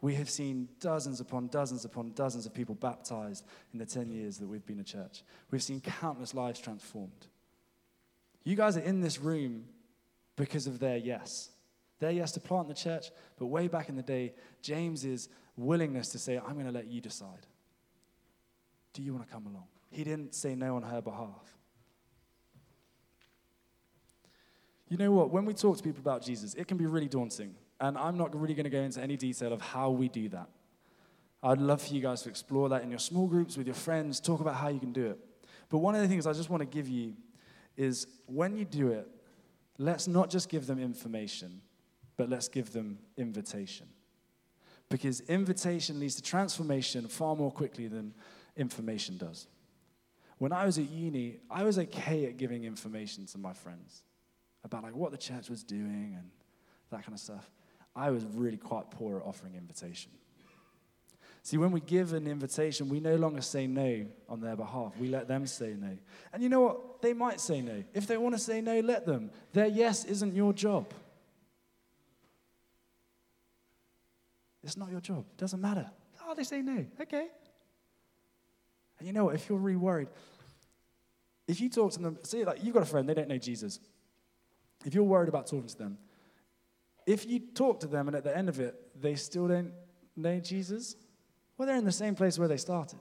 We 0.03 0.17
have 0.17 0.29
seen 0.29 0.69
dozens 0.81 1.21
upon 1.21 1.47
dozens 1.47 1.85
upon 1.85 2.11
dozens 2.11 2.45
of 2.45 2.53
people 2.53 2.75
baptized 2.75 3.47
in 3.73 3.79
the 3.79 3.87
10 3.87 4.11
years 4.11 4.37
that 4.39 4.49
we've 4.49 4.67
been 4.67 4.81
a 4.81 4.85
church. 4.85 5.23
We've 5.51 5.63
seen 5.63 5.81
countless 5.81 6.35
lives 6.35 6.61
transformed. 6.61 7.29
You 8.43 8.57
guys 8.57 8.77
are 8.77 8.81
in 8.81 9.01
this 9.01 9.21
room 9.21 9.65
because 10.35 10.67
of 10.67 10.81
their 10.81 10.97
yes. 10.97 11.51
Their 12.01 12.11
yes 12.11 12.33
to 12.33 12.41
plant 12.41 12.67
the 12.67 12.75
church, 12.75 13.13
but 13.39 13.47
way 13.47 13.69
back 13.69 13.89
in 13.89 13.95
the 13.95 14.03
day, 14.03 14.35
James's 14.61 15.29
willingness 15.57 16.09
to 16.09 16.19
say, 16.19 16.37
I'm 16.37 16.55
going 16.55 16.67
to 16.67 16.73
let 16.73 16.89
you 16.89 17.01
decide. 17.01 17.47
Do 18.95 19.03
you 19.03 19.15
want 19.15 19.25
to 19.25 19.33
come 19.33 19.47
along? 19.47 19.67
He 19.93 20.03
didn't 20.03 20.35
say 20.35 20.57
no 20.57 20.75
on 20.75 20.83
her 20.83 21.01
behalf. 21.01 21.57
You 24.89 24.97
know 24.97 25.13
what? 25.13 25.31
When 25.31 25.45
we 25.45 25.55
talk 25.55 25.77
to 25.77 25.83
people 25.83 26.01
about 26.01 26.23
Jesus, 26.23 26.55
it 26.55 26.67
can 26.67 26.77
be 26.77 26.87
really 26.87 27.09
daunting. 27.09 27.55
And 27.83 27.99
I'm 27.99 28.17
not 28.17 28.35
really 28.41 28.55
going 28.55 28.65
to 28.65 28.71
go 28.71 28.81
into 28.81 29.03
any 29.03 29.17
detail 29.17 29.53
of 29.53 29.61
how 29.61 29.91
we 29.91 30.09
do 30.09 30.29
that. 30.29 30.49
I'd 31.43 31.59
love 31.59 31.83
for 31.83 31.93
you 31.93 32.01
guys 32.01 32.23
to 32.23 32.29
explore 32.29 32.69
that 32.69 32.83
in 32.83 32.91
your 32.91 33.01
small 33.01 33.27
groups 33.27 33.57
with 33.57 33.67
your 33.67 33.75
friends, 33.75 34.21
talk 34.21 34.41
about 34.41 34.55
how 34.55 34.69
you 34.69 34.79
can 34.79 34.93
do 34.93 35.07
it. 35.07 35.19
But 35.69 35.79
one 35.79 35.97
of 35.97 36.01
the 36.01 36.07
things 36.07 36.25
I 36.25 36.33
just 36.33 36.49
want 36.49 36.61
to 36.61 36.67
give 36.67 36.89
you 36.89 37.15
is 37.77 38.07
when 38.27 38.57
you 38.57 38.65
do 38.65 38.93
it, 38.93 39.09
let's 39.79 40.07
not 40.07 40.31
just 40.31 40.49
give 40.49 40.65
them 40.69 40.79
information, 40.79 41.61
but 42.17 42.29
let's 42.29 42.47
give 42.47 42.73
them 42.73 43.01
invitation. 43.17 43.89
Because 44.89 45.21
invitation 45.23 45.99
leads 45.99 46.15
to 46.15 46.23
transformation 46.23 47.09
far 47.09 47.35
more 47.35 47.51
quickly 47.51 47.89
than 47.89 48.15
information 48.57 49.17
does. 49.17 49.49
When 50.39 50.53
I 50.53 50.67
was 50.67 50.79
at 50.79 50.89
uni, 50.89 51.39
I 51.51 51.65
was 51.65 51.81
okay 51.81 52.27
at 52.27 52.37
giving 52.37 52.63
information 52.63 53.27
to 53.27 53.39
my 53.39 53.53
friends 53.53 54.05
about 54.63 54.85
like 54.85 54.95
what 54.95 55.11
the 55.11 55.19
church 55.19 55.51
was 55.51 55.65
doing 55.65 56.15
and 56.17 56.31
that 56.91 57.03
kind 57.03 57.15
of 57.15 57.19
stuff. 57.19 57.51
I 57.95 58.11
was 58.11 58.25
really 58.25 58.57
quite 58.57 58.91
poor 58.91 59.19
at 59.19 59.27
offering 59.27 59.55
invitation. 59.55 60.11
See, 61.45 61.57
when 61.57 61.73
we 61.73 61.81
give 61.81 62.13
an 62.13 62.29
invitation, 62.29 62.89
we 62.89 63.01
no 63.01 63.17
longer 63.17 63.41
say 63.41 63.67
no 63.67 64.07
on 64.29 64.41
their 64.41 64.55
behalf. 64.55 64.97
We 64.99 65.09
let 65.09 65.27
them 65.27 65.47
say 65.47 65.75
no. 65.79 65.99
And 66.33 66.43
you 66.43 66.49
know 66.49 66.61
what? 66.61 67.03
They 67.03 67.13
might 67.13 67.41
say 67.41 67.61
no. 67.61 67.83
If 67.93 68.07
they 68.07 68.17
want 68.17 68.37
to 68.37 68.41
say 68.41 68.61
no, 68.61 68.79
let 68.81 69.07
them. 69.07 69.31
Their 69.53 69.67
yes 69.67 70.05
isn't 70.05 70.35
your 70.35 70.53
job. 70.53 70.93
It's 74.63 74.77
not 74.77 74.91
your 74.91 75.01
job. 75.01 75.25
It 75.33 75.39
doesn't 75.39 75.61
matter. 75.61 75.91
Oh, 76.25 76.35
they 76.35 76.45
say 76.45 76.63
no. 76.63 76.87
Okay. 77.01 77.27
And 78.99 79.07
you 79.09 79.13
know 79.13 79.25
what? 79.25 79.35
If 79.35 79.49
you're 79.49 79.59
really 79.59 79.77
worried, 79.77 80.09
if 81.49 81.61
you 81.61 81.69
talk 81.69 81.91
to 81.93 81.99
them, 81.99 82.19
see, 82.23 82.45
like 82.45 82.63
you've 82.63 82.75
got 82.75 82.85
a 82.85 82.87
friend, 82.87 83.09
they 83.09 83.15
don't 83.15 83.29
know 83.29 83.39
Jesus. 83.39 83.81
If 84.85 84.95
you're 84.95 85.03
worried 85.03 85.29
about 85.29 85.49
talking 85.49 85.67
to 85.67 85.79
them, 85.79 85.99
if 87.07 87.27
you 87.27 87.41
talk 87.41 87.81
to 87.81 87.87
them 87.87 88.09
and 88.09 88.17
at 88.17 88.25
the 88.25 88.37
end 88.37 88.49
of 88.49 88.61
it, 88.61 88.75
they 89.01 89.15
still 89.15 89.49
don't 89.49 89.73
know 90.17 90.39
Jesus, 90.41 90.97
well, 91.57 91.67
they're 91.67 91.77
in 91.77 91.85
the 91.85 91.93
same 91.93 92.15
place 92.15 92.39
where 92.39 92.49
they 92.49 92.57
started. 92.57 93.01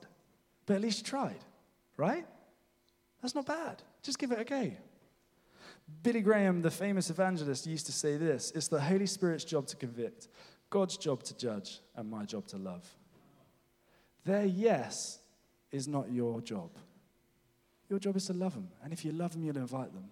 But 0.66 0.74
at 0.74 0.80
least 0.80 0.98
you 0.98 1.04
tried, 1.04 1.44
right? 1.96 2.26
That's 3.20 3.34
not 3.34 3.46
bad. 3.46 3.82
Just 4.02 4.18
give 4.18 4.32
it 4.32 4.40
a 4.40 4.44
go. 4.44 4.72
Billy 6.02 6.20
Graham, 6.20 6.62
the 6.62 6.70
famous 6.70 7.10
evangelist, 7.10 7.66
used 7.66 7.86
to 7.86 7.92
say 7.92 8.16
this 8.16 8.52
It's 8.54 8.68
the 8.68 8.80
Holy 8.80 9.06
Spirit's 9.06 9.44
job 9.44 9.66
to 9.68 9.76
convict, 9.76 10.28
God's 10.70 10.96
job 10.96 11.22
to 11.24 11.36
judge, 11.36 11.80
and 11.96 12.10
my 12.10 12.24
job 12.24 12.46
to 12.48 12.56
love. 12.56 12.88
Their 14.24 14.44
yes 14.44 15.18
is 15.70 15.88
not 15.88 16.10
your 16.10 16.40
job. 16.40 16.70
Your 17.88 17.98
job 17.98 18.16
is 18.16 18.26
to 18.26 18.32
love 18.32 18.54
them. 18.54 18.68
And 18.82 18.92
if 18.92 19.04
you 19.04 19.12
love 19.12 19.32
them, 19.32 19.44
you'll 19.44 19.56
invite 19.56 19.92
them. 19.92 20.04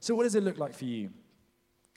So, 0.00 0.14
what 0.14 0.24
does 0.24 0.34
it 0.34 0.42
look 0.42 0.58
like 0.58 0.74
for 0.74 0.84
you? 0.84 1.10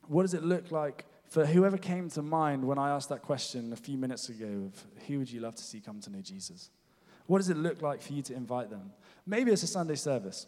What 0.08 0.24
does 0.24 0.34
it 0.34 0.44
look 0.44 0.72
like 0.72 1.06
for 1.28 1.46
whoever 1.46 1.78
came 1.78 2.10
to 2.12 2.22
mind 2.22 2.64
when 2.64 2.78
I 2.78 2.92
asked 2.92 3.10
that 3.10 3.22
question 3.22 3.74
a 3.74 3.76
few 3.76 3.98
minutes 3.98 4.30
ago 4.30 4.70
of 4.72 5.04
who 5.08 5.20
would 5.20 5.32
you 5.32 5.40
love 5.42 5.56
to 5.56 5.64
see 5.64 5.80
come 5.80 6.00
to 6.02 6.12
know 6.12 6.22
Jesus? 6.22 6.70
What 7.28 7.40
does 7.40 7.50
it 7.50 7.58
look 7.58 7.82
like 7.82 8.02
for 8.02 8.14
you 8.14 8.22
to 8.24 8.34
invite 8.34 8.70
them? 8.70 8.92
Maybe 9.26 9.52
it's 9.52 9.64
a 9.64 9.68
Sunday 9.68 9.96
service. 9.96 10.46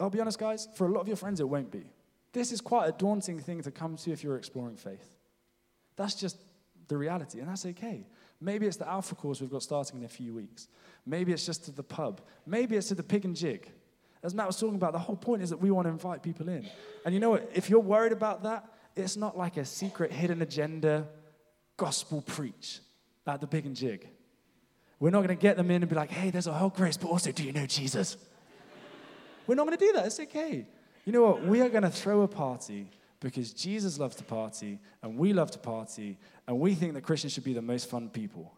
I'll 0.00 0.10
be 0.10 0.20
honest, 0.20 0.38
guys, 0.38 0.68
for 0.74 0.86
a 0.86 0.90
lot 0.90 1.00
of 1.00 1.08
your 1.08 1.16
friends, 1.16 1.40
it 1.40 1.48
won't 1.48 1.70
be. 1.70 1.84
This 2.32 2.52
is 2.52 2.60
quite 2.60 2.88
a 2.88 2.92
daunting 2.92 3.38
thing 3.38 3.62
to 3.62 3.70
come 3.70 3.96
to 3.96 4.12
if 4.12 4.22
you're 4.22 4.36
exploring 4.36 4.76
faith. 4.76 5.16
That's 5.96 6.14
just 6.14 6.36
the 6.88 6.96
reality, 6.96 7.40
and 7.40 7.48
that's 7.48 7.66
okay. 7.66 8.06
Maybe 8.40 8.66
it's 8.66 8.76
the 8.76 8.88
Alpha 8.88 9.14
course 9.14 9.40
we've 9.40 9.50
got 9.50 9.62
starting 9.62 9.98
in 9.98 10.04
a 10.04 10.08
few 10.08 10.34
weeks. 10.34 10.68
Maybe 11.06 11.32
it's 11.32 11.44
just 11.44 11.64
to 11.64 11.72
the 11.72 11.82
pub. 11.82 12.20
Maybe 12.46 12.76
it's 12.76 12.88
to 12.88 12.94
the 12.94 13.02
pig 13.02 13.24
and 13.24 13.34
jig. 13.34 13.70
As 14.22 14.34
Matt 14.34 14.46
was 14.46 14.58
talking 14.58 14.76
about, 14.76 14.92
the 14.92 14.98
whole 14.98 15.16
point 15.16 15.42
is 15.42 15.50
that 15.50 15.58
we 15.58 15.70
want 15.70 15.86
to 15.86 15.90
invite 15.90 16.22
people 16.22 16.48
in. 16.48 16.68
And 17.04 17.14
you 17.14 17.20
know 17.20 17.30
what? 17.30 17.50
If 17.54 17.70
you're 17.70 17.80
worried 17.80 18.12
about 18.12 18.42
that, 18.44 18.68
it's 18.98 19.16
not 19.16 19.36
like 19.36 19.56
a 19.56 19.64
secret 19.64 20.12
hidden 20.12 20.42
agenda 20.42 21.08
gospel 21.76 22.22
preach 22.22 22.80
at 23.26 23.40
the 23.40 23.46
big 23.46 23.66
and 23.66 23.76
jig. 23.76 24.08
We're 25.00 25.10
not 25.10 25.18
going 25.18 25.36
to 25.36 25.40
get 25.40 25.56
them 25.56 25.70
in 25.70 25.82
and 25.82 25.88
be 25.88 25.94
like, 25.94 26.10
hey, 26.10 26.30
there's 26.30 26.46
a 26.46 26.52
whole 26.52 26.70
grace, 26.70 26.96
but 26.96 27.08
also, 27.08 27.30
do 27.30 27.44
you 27.44 27.52
know 27.52 27.66
Jesus? 27.66 28.16
We're 29.46 29.54
not 29.54 29.66
going 29.66 29.78
to 29.78 29.86
do 29.86 29.92
that. 29.92 30.06
It's 30.06 30.18
okay. 30.20 30.66
You 31.04 31.12
know 31.12 31.22
what? 31.22 31.44
We 31.44 31.60
are 31.60 31.68
going 31.68 31.84
to 31.84 31.90
throw 31.90 32.22
a 32.22 32.28
party 32.28 32.90
because 33.20 33.52
Jesus 33.52 33.98
loves 33.98 34.16
to 34.16 34.24
party 34.24 34.78
and 35.02 35.16
we 35.16 35.32
love 35.32 35.50
to 35.52 35.58
party 35.58 36.18
and 36.46 36.58
we 36.58 36.74
think 36.74 36.94
that 36.94 37.02
Christians 37.02 37.32
should 37.32 37.44
be 37.44 37.54
the 37.54 37.62
most 37.62 37.88
fun 37.88 38.08
people. 38.08 38.52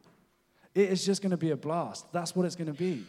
It 0.74 0.90
is 0.90 1.04
just 1.04 1.22
going 1.22 1.30
to 1.30 1.36
be 1.36 1.50
a 1.50 1.56
blast. 1.56 2.12
That's 2.12 2.34
what 2.34 2.46
it's 2.46 2.56
going 2.56 2.72
to 2.72 2.78
be. 2.78 3.04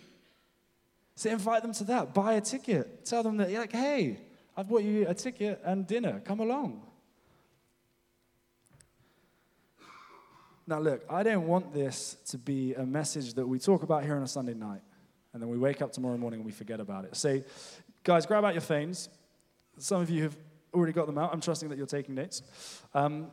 So 1.15 1.29
invite 1.29 1.61
them 1.61 1.73
to 1.73 1.83
that. 1.85 2.13
Buy 2.13 2.33
a 2.33 2.41
ticket. 2.41 3.05
Tell 3.05 3.23
them 3.23 3.37
that 3.37 3.49
you're 3.49 3.61
like, 3.61 3.71
hey, 3.71 4.19
I've 4.55 4.67
bought 4.67 4.83
you 4.83 5.07
a 5.07 5.13
ticket 5.13 5.61
and 5.63 5.87
dinner. 5.87 6.21
Come 6.25 6.39
along. 6.39 6.81
Now, 10.71 10.79
look, 10.79 11.03
I 11.09 11.21
don't 11.21 11.47
want 11.47 11.73
this 11.73 12.15
to 12.27 12.37
be 12.37 12.75
a 12.75 12.85
message 12.85 13.33
that 13.33 13.45
we 13.45 13.59
talk 13.59 13.83
about 13.83 14.05
here 14.05 14.15
on 14.15 14.23
a 14.23 14.27
Sunday 14.27 14.53
night 14.53 14.79
and 15.33 15.41
then 15.41 15.49
we 15.49 15.57
wake 15.57 15.81
up 15.81 15.91
tomorrow 15.91 16.15
morning 16.15 16.39
and 16.39 16.45
we 16.45 16.53
forget 16.53 16.79
about 16.79 17.03
it. 17.03 17.13
Say, 17.13 17.43
guys, 18.05 18.25
grab 18.25 18.45
out 18.45 18.53
your 18.53 18.61
phones. 18.61 19.09
Some 19.79 20.01
of 20.01 20.09
you 20.09 20.23
have 20.23 20.37
already 20.73 20.93
got 20.93 21.07
them 21.07 21.17
out. 21.17 21.33
I'm 21.33 21.41
trusting 21.41 21.67
that 21.67 21.77
you're 21.77 21.87
taking 21.87 22.15
notes. 22.15 22.41
Um, 22.93 23.27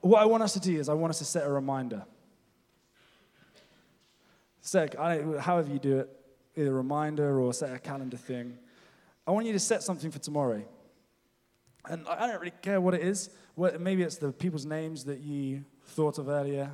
what 0.00 0.20
I 0.20 0.24
want 0.24 0.42
us 0.42 0.54
to 0.54 0.58
do 0.58 0.76
is 0.76 0.88
I 0.88 0.94
want 0.94 1.10
us 1.10 1.18
to 1.18 1.24
set 1.24 1.46
a 1.46 1.48
reminder. 1.48 2.04
Set, 4.60 4.96
however 4.96 5.72
you 5.72 5.78
do 5.78 5.98
it, 6.00 6.10
either 6.56 6.72
a 6.72 6.74
reminder 6.74 7.38
or 7.38 7.54
set 7.54 7.72
a 7.72 7.78
calendar 7.78 8.16
thing. 8.16 8.58
I 9.28 9.30
want 9.30 9.46
you 9.46 9.52
to 9.52 9.60
set 9.60 9.84
something 9.84 10.10
for 10.10 10.18
tomorrow. 10.18 10.64
And 11.88 12.06
I 12.08 12.26
don't 12.26 12.40
really 12.40 12.52
care 12.62 12.80
what 12.80 12.94
it 12.94 13.02
is. 13.02 13.30
Maybe 13.56 14.02
it's 14.02 14.16
the 14.16 14.32
people's 14.32 14.64
names 14.64 15.04
that 15.04 15.20
you 15.20 15.64
thought 15.88 16.18
of 16.18 16.28
earlier. 16.28 16.70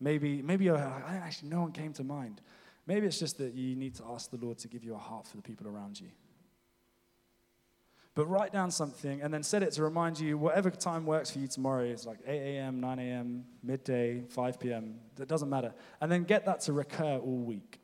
Maybe, 0.00 0.42
maybe 0.42 0.70
I 0.70 1.20
actually 1.22 1.50
no 1.50 1.62
one 1.62 1.72
came 1.72 1.92
to 1.94 2.04
mind. 2.04 2.40
Maybe 2.86 3.06
it's 3.06 3.18
just 3.18 3.38
that 3.38 3.54
you 3.54 3.76
need 3.76 3.94
to 3.96 4.04
ask 4.12 4.30
the 4.30 4.36
Lord 4.36 4.58
to 4.58 4.68
give 4.68 4.84
you 4.84 4.94
a 4.94 4.98
heart 4.98 5.26
for 5.26 5.36
the 5.36 5.42
people 5.42 5.66
around 5.66 6.00
you. 6.00 6.08
But 8.14 8.26
write 8.26 8.50
down 8.50 8.70
something 8.70 9.20
and 9.20 9.32
then 9.32 9.42
set 9.42 9.62
it 9.62 9.72
to 9.72 9.82
remind 9.82 10.18
you 10.18 10.38
whatever 10.38 10.70
time 10.70 11.04
works 11.04 11.30
for 11.30 11.38
you 11.38 11.48
tomorrow. 11.48 11.84
It's 11.84 12.06
like 12.06 12.20
8 12.26 12.30
a.m., 12.30 12.80
9 12.80 12.98
a.m., 12.98 13.44
midday, 13.62 14.22
5 14.30 14.58
p.m. 14.58 14.94
It 15.20 15.28
doesn't 15.28 15.50
matter. 15.50 15.74
And 16.00 16.10
then 16.10 16.24
get 16.24 16.46
that 16.46 16.60
to 16.62 16.72
recur 16.72 17.18
all 17.18 17.38
week. 17.38 17.78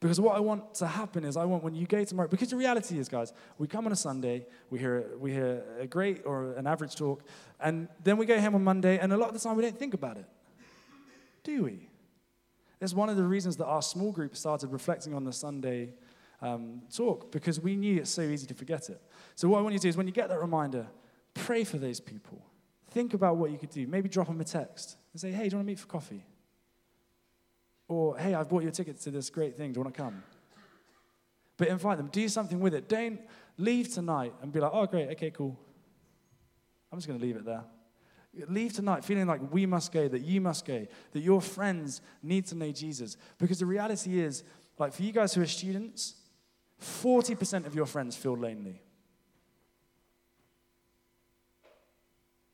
Because 0.00 0.20
what 0.20 0.36
I 0.36 0.40
want 0.40 0.74
to 0.74 0.86
happen 0.86 1.24
is 1.24 1.36
I 1.36 1.44
want 1.44 1.64
when 1.64 1.74
you 1.74 1.86
go 1.86 2.04
tomorrow, 2.04 2.28
because 2.28 2.50
the 2.50 2.56
reality 2.56 2.98
is, 2.98 3.08
guys, 3.08 3.32
we 3.58 3.66
come 3.66 3.84
on 3.86 3.92
a 3.92 3.96
Sunday, 3.96 4.46
we 4.70 4.78
hear, 4.78 5.10
we 5.18 5.32
hear 5.32 5.64
a 5.80 5.86
great 5.88 6.22
or 6.24 6.52
an 6.52 6.68
average 6.68 6.94
talk, 6.94 7.24
and 7.58 7.88
then 8.04 8.16
we 8.16 8.24
go 8.24 8.40
home 8.40 8.54
on 8.54 8.62
Monday, 8.62 8.98
and 8.98 9.12
a 9.12 9.16
lot 9.16 9.28
of 9.28 9.34
the 9.34 9.40
time 9.40 9.56
we 9.56 9.62
don't 9.62 9.78
think 9.78 9.94
about 9.94 10.16
it. 10.16 10.26
Do 11.42 11.64
we? 11.64 11.88
That's 12.78 12.94
one 12.94 13.08
of 13.08 13.16
the 13.16 13.24
reasons 13.24 13.56
that 13.56 13.66
our 13.66 13.82
small 13.82 14.12
group 14.12 14.36
started 14.36 14.70
reflecting 14.70 15.14
on 15.14 15.24
the 15.24 15.32
Sunday 15.32 15.94
um, 16.40 16.82
talk, 16.94 17.32
because 17.32 17.58
we 17.58 17.74
knew 17.74 17.96
it's 17.96 18.10
so 18.10 18.22
easy 18.22 18.46
to 18.46 18.54
forget 18.54 18.88
it. 18.90 19.02
So 19.34 19.48
what 19.48 19.58
I 19.58 19.62
want 19.62 19.72
you 19.72 19.80
to 19.80 19.82
do 19.82 19.88
is 19.88 19.96
when 19.96 20.06
you 20.06 20.12
get 20.12 20.28
that 20.28 20.38
reminder, 20.40 20.86
pray 21.34 21.64
for 21.64 21.78
those 21.78 21.98
people. 21.98 22.40
Think 22.92 23.14
about 23.14 23.36
what 23.36 23.50
you 23.50 23.58
could 23.58 23.70
do. 23.70 23.84
Maybe 23.88 24.08
drop 24.08 24.28
them 24.28 24.40
a 24.40 24.44
text 24.44 24.96
and 25.12 25.20
say, 25.20 25.32
hey, 25.32 25.48
do 25.48 25.50
you 25.50 25.56
want 25.56 25.66
to 25.66 25.72
meet 25.72 25.80
for 25.80 25.88
coffee? 25.88 26.24
Or, 27.88 28.16
hey, 28.18 28.34
I've 28.34 28.48
bought 28.48 28.62
you 28.62 28.68
a 28.68 28.72
ticket 28.72 29.00
to 29.00 29.10
this 29.10 29.30
great 29.30 29.56
thing. 29.56 29.72
Do 29.72 29.78
you 29.78 29.84
want 29.84 29.94
to 29.94 30.02
come? 30.02 30.22
But 31.56 31.68
invite 31.68 31.96
them. 31.96 32.08
Do 32.12 32.28
something 32.28 32.60
with 32.60 32.74
it. 32.74 32.88
Don't 32.88 33.20
leave 33.56 33.92
tonight 33.92 34.34
and 34.42 34.52
be 34.52 34.60
like, 34.60 34.70
oh, 34.72 34.86
great, 34.86 35.08
okay, 35.10 35.30
cool. 35.30 35.58
I'm 36.92 36.98
just 36.98 37.08
going 37.08 37.18
to 37.18 37.24
leave 37.24 37.36
it 37.36 37.44
there. 37.44 37.64
Leave 38.46 38.72
tonight 38.74 39.04
feeling 39.04 39.26
like 39.26 39.40
we 39.52 39.66
must 39.66 39.90
go, 39.90 40.06
that 40.06 40.20
you 40.20 40.40
must 40.40 40.64
go, 40.64 40.86
that 41.12 41.20
your 41.20 41.40
friends 41.40 42.02
need 42.22 42.46
to 42.46 42.54
know 42.54 42.70
Jesus. 42.70 43.16
Because 43.38 43.58
the 43.58 43.66
reality 43.66 44.20
is, 44.20 44.44
like 44.78 44.92
for 44.92 45.02
you 45.02 45.12
guys 45.12 45.34
who 45.34 45.42
are 45.42 45.46
students, 45.46 46.14
40% 46.80 47.66
of 47.66 47.74
your 47.74 47.86
friends 47.86 48.14
feel 48.14 48.36
lonely. 48.36 48.82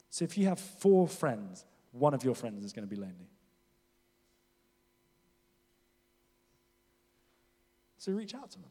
So 0.09 0.25
if 0.25 0.38
you 0.38 0.47
have 0.47 0.61
four 0.61 1.09
friends, 1.09 1.64
one 1.90 2.14
of 2.14 2.25
your 2.25 2.35
friends 2.35 2.64
is 2.64 2.73
going 2.73 2.88
to 2.88 2.94
be 2.94 3.01
lonely. 3.01 3.34
So 8.05 8.12
reach 8.12 8.35
out 8.35 8.51
to 8.51 8.59
them. 8.59 8.71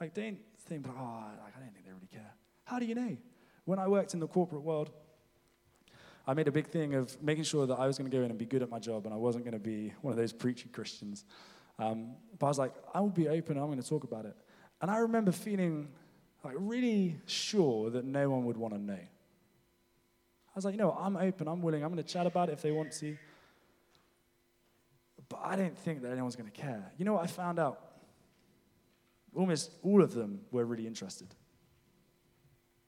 Like, 0.00 0.14
don't 0.14 0.38
think, 0.64 0.86
oh, 0.88 0.90
like, 0.90 1.54
I 1.54 1.60
don't 1.60 1.74
think 1.74 1.84
they 1.84 1.92
really 1.92 2.08
care. 2.10 2.32
How 2.64 2.78
do 2.78 2.86
you 2.86 2.94
know? 2.94 3.14
When 3.66 3.78
I 3.78 3.86
worked 3.86 4.14
in 4.14 4.20
the 4.20 4.26
corporate 4.26 4.62
world, 4.62 4.92
I 6.26 6.32
made 6.32 6.48
a 6.48 6.52
big 6.52 6.68
thing 6.68 6.94
of 6.94 7.22
making 7.22 7.44
sure 7.44 7.66
that 7.66 7.74
I 7.74 7.86
was 7.86 7.98
going 7.98 8.10
to 8.10 8.16
go 8.16 8.22
in 8.22 8.30
and 8.30 8.38
be 8.38 8.46
good 8.46 8.62
at 8.62 8.70
my 8.70 8.78
job 8.78 9.04
and 9.04 9.12
I 9.12 9.18
wasn't 9.18 9.44
going 9.44 9.52
to 9.52 9.58
be 9.58 9.92
one 10.00 10.10
of 10.10 10.16
those 10.16 10.32
preachy 10.32 10.70
Christians. 10.70 11.26
Um, 11.78 12.14
but 12.38 12.46
I 12.46 12.48
was 12.48 12.58
like, 12.58 12.72
I 12.94 13.00
will 13.00 13.10
be 13.10 13.28
open, 13.28 13.58
I'm 13.58 13.66
going 13.66 13.82
to 13.82 13.86
talk 13.86 14.04
about 14.04 14.24
it. 14.24 14.34
And 14.80 14.90
I 14.90 14.98
remember 15.00 15.32
feeling 15.32 15.88
like 16.42 16.54
really 16.56 17.20
sure 17.26 17.90
that 17.90 18.06
no 18.06 18.30
one 18.30 18.46
would 18.46 18.56
want 18.56 18.72
to 18.72 18.80
know. 18.80 18.94
I 18.94 20.54
was 20.54 20.64
like, 20.64 20.72
you 20.72 20.78
know, 20.78 20.96
I'm 20.98 21.18
open, 21.18 21.46
I'm 21.46 21.60
willing, 21.60 21.84
I'm 21.84 21.92
going 21.92 22.02
to 22.02 22.10
chat 22.10 22.26
about 22.26 22.48
it 22.48 22.52
if 22.52 22.62
they 22.62 22.72
want 22.72 22.92
to. 23.00 23.18
But 25.28 25.40
I 25.44 25.56
didn't 25.56 25.76
think 25.76 26.00
that 26.00 26.10
anyone's 26.10 26.36
going 26.36 26.50
to 26.50 26.58
care. 26.58 26.90
You 26.96 27.04
know 27.04 27.12
what 27.12 27.24
I 27.24 27.26
found 27.26 27.58
out? 27.58 27.85
Almost 29.36 29.72
all 29.82 30.02
of 30.02 30.14
them 30.14 30.40
were 30.50 30.64
really 30.64 30.86
interested. 30.86 31.28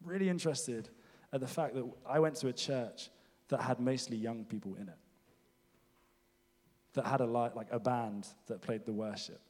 Really 0.04 0.28
interested 0.28 0.88
at 1.32 1.40
the 1.40 1.46
fact 1.46 1.74
that 1.74 1.84
I 2.08 2.18
went 2.20 2.37
to 2.37 2.48
a 2.48 2.52
church 2.52 3.11
that 3.48 3.61
had 3.61 3.80
mostly 3.80 4.16
young 4.16 4.44
people 4.44 4.74
in 4.76 4.88
it, 4.88 4.96
that 6.94 7.06
had 7.06 7.20
a 7.20 7.26
light, 7.26 7.54
like 7.54 7.68
a 7.70 7.78
band 7.78 8.26
that 8.46 8.62
played 8.62 8.84
the 8.87 8.92
worship, 8.92 9.40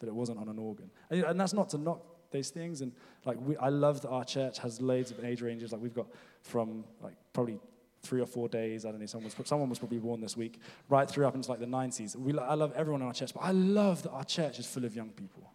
that 0.00 0.08
it 0.08 0.14
wasn't 0.14 0.38
on 0.38 0.48
an 0.48 0.58
organ. 0.58 0.90
And, 1.10 1.22
and 1.24 1.40
that's 1.40 1.52
not 1.52 1.68
to 1.70 1.78
knock 1.78 2.02
those 2.30 2.50
things. 2.50 2.80
And 2.80 2.92
like 3.24 3.38
we, 3.40 3.56
I 3.56 3.68
love 3.68 4.00
that 4.02 4.08
our 4.08 4.24
church 4.24 4.58
has 4.58 4.80
loads 4.80 5.10
of 5.10 5.24
age 5.24 5.42
ranges. 5.42 5.72
Like 5.72 5.80
we've 5.80 5.94
got 5.94 6.06
from 6.42 6.84
like 7.02 7.14
probably 7.32 7.58
three 8.02 8.20
or 8.20 8.26
four 8.26 8.48
days. 8.48 8.84
I 8.84 8.90
don't 8.90 9.00
know. 9.00 9.06
Someone 9.06 9.30
was, 9.36 9.46
someone 9.48 9.68
was 9.68 9.78
probably 9.78 9.98
born 9.98 10.20
this 10.20 10.36
week, 10.36 10.60
right 10.88 11.08
through 11.08 11.26
up 11.26 11.34
into 11.34 11.50
like 11.50 11.60
the 11.60 11.66
90s. 11.66 12.16
We, 12.16 12.36
I 12.38 12.54
love 12.54 12.72
everyone 12.76 13.02
in 13.02 13.08
our 13.08 13.14
church, 13.14 13.34
but 13.34 13.40
I 13.40 13.52
love 13.52 14.02
that 14.02 14.10
our 14.10 14.24
church 14.24 14.58
is 14.58 14.66
full 14.66 14.84
of 14.84 14.94
young 14.94 15.10
people 15.10 15.47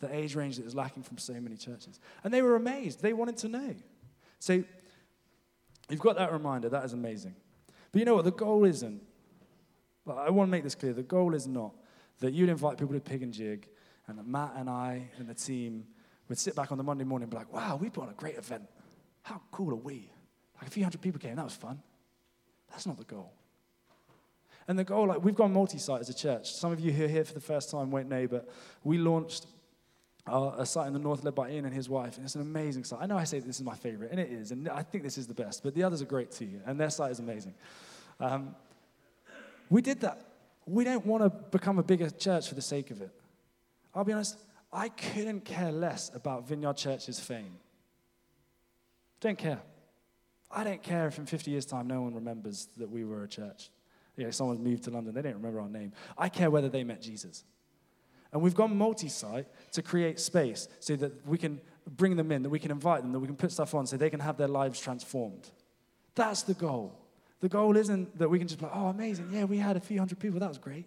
the 0.00 0.14
age 0.14 0.34
range 0.34 0.56
that 0.56 0.66
is 0.66 0.74
lacking 0.74 1.02
from 1.02 1.18
so 1.18 1.34
many 1.34 1.56
churches. 1.56 1.98
And 2.22 2.32
they 2.32 2.42
were 2.42 2.56
amazed. 2.56 3.02
They 3.02 3.12
wanted 3.12 3.36
to 3.38 3.48
know. 3.48 3.74
So 4.38 4.62
you've 5.88 6.00
got 6.00 6.16
that 6.16 6.32
reminder. 6.32 6.68
That 6.68 6.84
is 6.84 6.92
amazing. 6.92 7.34
But 7.90 7.98
you 7.98 8.04
know 8.04 8.14
what? 8.14 8.24
The 8.24 8.30
goal 8.30 8.64
isn't, 8.64 9.02
I 10.06 10.30
want 10.30 10.48
to 10.48 10.50
make 10.50 10.62
this 10.62 10.74
clear. 10.74 10.92
The 10.92 11.02
goal 11.02 11.34
is 11.34 11.46
not 11.46 11.74
that 12.20 12.32
you'd 12.32 12.48
invite 12.48 12.78
people 12.78 12.94
to 12.94 13.00
Pig 13.00 13.22
and 13.22 13.32
Jig 13.32 13.68
and 14.06 14.18
that 14.18 14.26
Matt 14.26 14.52
and 14.56 14.70
I 14.70 15.10
and 15.18 15.28
the 15.28 15.34
team 15.34 15.84
would 16.28 16.38
sit 16.38 16.54
back 16.54 16.70
on 16.72 16.78
the 16.78 16.84
Monday 16.84 17.04
morning 17.04 17.24
and 17.24 17.30
be 17.30 17.36
like, 17.36 17.52
wow, 17.52 17.76
we 17.76 17.90
put 17.90 18.04
on 18.04 18.10
a 18.10 18.14
great 18.14 18.36
event. 18.36 18.68
How 19.22 19.40
cool 19.50 19.72
are 19.72 19.76
we? 19.76 20.10
Like 20.58 20.68
a 20.68 20.70
few 20.70 20.82
hundred 20.82 21.00
people 21.00 21.18
came. 21.20 21.36
That 21.36 21.44
was 21.44 21.54
fun. 21.54 21.82
That's 22.70 22.86
not 22.86 22.98
the 22.98 23.04
goal. 23.04 23.32
And 24.66 24.78
the 24.78 24.84
goal, 24.84 25.08
like 25.08 25.24
we've 25.24 25.34
gone 25.34 25.52
multi-site 25.52 26.00
as 26.00 26.10
a 26.10 26.14
church. 26.14 26.52
Some 26.52 26.72
of 26.72 26.80
you 26.80 26.92
who 26.92 27.04
are 27.04 27.08
here 27.08 27.24
for 27.24 27.32
the 27.32 27.40
first 27.40 27.70
time 27.70 27.90
won't 27.90 28.08
know, 28.08 28.26
but 28.26 28.48
we 28.84 28.98
launched 28.98 29.46
a 30.58 30.66
site 30.66 30.86
in 30.86 30.92
the 30.92 30.98
north 30.98 31.24
led 31.24 31.34
by 31.34 31.50
Ian 31.50 31.64
and 31.64 31.74
his 31.74 31.88
wife, 31.88 32.16
and 32.16 32.24
it's 32.24 32.34
an 32.34 32.40
amazing 32.40 32.84
site. 32.84 33.00
I 33.02 33.06
know 33.06 33.16
I 33.16 33.24
say 33.24 33.38
this 33.38 33.56
is 33.56 33.64
my 33.64 33.74
favorite, 33.74 34.10
and 34.10 34.20
it 34.20 34.30
is, 34.30 34.50
and 34.50 34.68
I 34.68 34.82
think 34.82 35.04
this 35.04 35.18
is 35.18 35.26
the 35.26 35.34
best, 35.34 35.62
but 35.62 35.74
the 35.74 35.82
others 35.82 36.02
are 36.02 36.06
great 36.06 36.30
too, 36.30 36.60
and 36.66 36.78
their 36.78 36.90
site 36.90 37.10
is 37.10 37.18
amazing. 37.18 37.54
Um, 38.20 38.54
we 39.70 39.82
did 39.82 40.00
that. 40.00 40.24
We 40.66 40.84
don't 40.84 41.04
want 41.06 41.24
to 41.24 41.30
become 41.30 41.78
a 41.78 41.82
bigger 41.82 42.10
church 42.10 42.48
for 42.48 42.54
the 42.54 42.62
sake 42.62 42.90
of 42.90 43.00
it. 43.00 43.10
I'll 43.94 44.04
be 44.04 44.12
honest, 44.12 44.38
I 44.72 44.88
couldn't 44.90 45.44
care 45.44 45.72
less 45.72 46.10
about 46.14 46.46
Vineyard 46.46 46.76
Church's 46.76 47.18
fame. 47.18 47.56
Don't 49.20 49.38
care. 49.38 49.60
I 50.50 50.64
don't 50.64 50.82
care 50.82 51.06
if 51.08 51.18
in 51.18 51.26
50 51.26 51.50
years' 51.50 51.66
time 51.66 51.86
no 51.86 52.02
one 52.02 52.14
remembers 52.14 52.68
that 52.76 52.90
we 52.90 53.04
were 53.04 53.24
a 53.24 53.28
church. 53.28 53.70
You 54.16 54.24
know, 54.24 54.30
someone's 54.30 54.60
moved 54.60 54.84
to 54.84 54.90
London, 54.90 55.14
they 55.14 55.22
don't 55.22 55.34
remember 55.34 55.60
our 55.60 55.68
name. 55.68 55.92
I 56.16 56.28
care 56.28 56.50
whether 56.50 56.68
they 56.68 56.84
met 56.84 57.00
Jesus. 57.00 57.44
And 58.32 58.42
we've 58.42 58.54
gone 58.54 58.76
multi 58.76 59.08
site 59.08 59.46
to 59.72 59.82
create 59.82 60.20
space 60.20 60.68
so 60.80 60.96
that 60.96 61.26
we 61.26 61.38
can 61.38 61.60
bring 61.96 62.16
them 62.16 62.30
in, 62.30 62.42
that 62.42 62.50
we 62.50 62.58
can 62.58 62.70
invite 62.70 63.02
them, 63.02 63.12
that 63.12 63.20
we 63.20 63.26
can 63.26 63.36
put 63.36 63.52
stuff 63.52 63.74
on 63.74 63.86
so 63.86 63.96
they 63.96 64.10
can 64.10 64.20
have 64.20 64.36
their 64.36 64.48
lives 64.48 64.80
transformed. 64.80 65.50
That's 66.14 66.42
the 66.42 66.54
goal. 66.54 66.98
The 67.40 67.48
goal 67.48 67.76
isn't 67.76 68.18
that 68.18 68.28
we 68.28 68.38
can 68.38 68.48
just 68.48 68.60
be 68.60 68.66
like, 68.66 68.74
oh, 68.74 68.88
amazing, 68.88 69.30
yeah, 69.32 69.44
we 69.44 69.58
had 69.58 69.76
a 69.76 69.80
few 69.80 69.98
hundred 69.98 70.18
people, 70.18 70.40
that 70.40 70.48
was 70.48 70.58
great. 70.58 70.86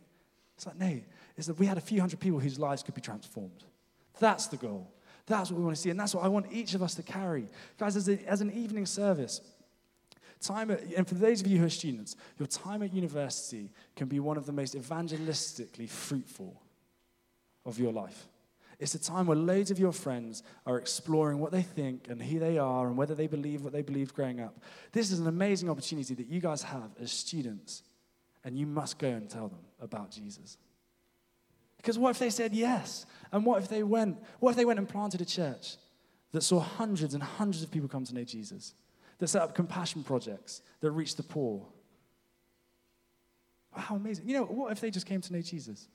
It's 0.57 0.67
like, 0.67 0.77
no, 0.77 0.99
it's 1.37 1.47
that 1.47 1.57
we 1.57 1.65
had 1.65 1.77
a 1.77 1.81
few 1.81 1.99
hundred 1.99 2.19
people 2.19 2.39
whose 2.39 2.59
lives 2.59 2.83
could 2.83 2.93
be 2.93 3.01
transformed. 3.01 3.63
That's 4.19 4.47
the 4.47 4.57
goal. 4.57 4.91
That's 5.25 5.49
what 5.49 5.57
we 5.57 5.63
want 5.63 5.75
to 5.75 5.81
see, 5.81 5.89
and 5.89 5.99
that's 5.99 6.13
what 6.13 6.25
I 6.25 6.27
want 6.27 6.47
each 6.51 6.73
of 6.73 6.83
us 6.83 6.93
to 6.95 7.03
carry. 7.03 7.47
Guys, 7.79 7.95
as, 7.95 8.09
a, 8.09 8.19
as 8.27 8.41
an 8.41 8.51
evening 8.51 8.85
service, 8.85 9.41
time 10.41 10.71
at, 10.71 10.83
and 10.97 11.07
for 11.07 11.15
those 11.15 11.41
of 11.41 11.47
you 11.47 11.57
who 11.57 11.65
are 11.65 11.69
students, 11.69 12.15
your 12.37 12.47
time 12.47 12.83
at 12.83 12.93
university 12.93 13.71
can 13.95 14.07
be 14.07 14.19
one 14.19 14.37
of 14.37 14.45
the 14.45 14.51
most 14.51 14.75
evangelistically 14.75 15.87
fruitful 15.87 16.60
of 17.65 17.79
your 17.79 17.93
life. 17.93 18.27
It's 18.79 18.95
a 18.95 18.99
time 18.99 19.27
where 19.27 19.37
loads 19.37 19.69
of 19.69 19.77
your 19.77 19.91
friends 19.91 20.41
are 20.65 20.79
exploring 20.79 21.37
what 21.37 21.51
they 21.51 21.61
think 21.61 22.07
and 22.09 22.19
who 22.19 22.39
they 22.39 22.57
are 22.57 22.87
and 22.87 22.97
whether 22.97 23.13
they 23.13 23.27
believe 23.27 23.61
what 23.61 23.73
they 23.73 23.83
believed 23.83 24.15
growing 24.15 24.39
up. 24.39 24.59
This 24.91 25.11
is 25.11 25.19
an 25.19 25.27
amazing 25.27 25.69
opportunity 25.69 26.15
that 26.15 26.27
you 26.27 26.41
guys 26.41 26.63
have 26.63 26.89
as 26.99 27.11
students, 27.11 27.83
and 28.43 28.57
you 28.57 28.65
must 28.65 28.97
go 28.97 29.07
and 29.07 29.29
tell 29.29 29.49
them 29.49 29.59
about 29.79 30.09
Jesus. 30.09 30.57
Because 31.77 31.99
what 31.99 32.09
if 32.09 32.19
they 32.19 32.31
said 32.31 32.53
yes? 32.53 33.05
And 33.31 33.45
what 33.45 33.61
if 33.61 33.69
they 33.69 33.83
went? 33.83 34.17
What 34.39 34.51
if 34.51 34.55
they 34.55 34.65
went 34.65 34.79
and 34.79 34.89
planted 34.89 35.21
a 35.21 35.25
church 35.25 35.77
that 36.31 36.41
saw 36.41 36.59
hundreds 36.59 37.13
and 37.13 37.21
hundreds 37.21 37.63
of 37.63 37.69
people 37.69 37.87
come 37.87 38.05
to 38.05 38.15
know 38.15 38.23
Jesus? 38.23 38.73
That 39.19 39.27
set 39.27 39.43
up 39.43 39.53
compassion 39.53 40.03
projects 40.03 40.63
that 40.79 40.89
reached 40.89 41.17
the 41.17 41.23
poor? 41.23 41.67
How 43.73 43.95
amazing. 43.95 44.27
You 44.27 44.33
know, 44.33 44.45
what 44.45 44.71
if 44.71 44.79
they 44.81 44.89
just 44.89 45.05
came 45.05 45.21
to 45.21 45.33
know 45.33 45.41
Jesus? 45.41 45.87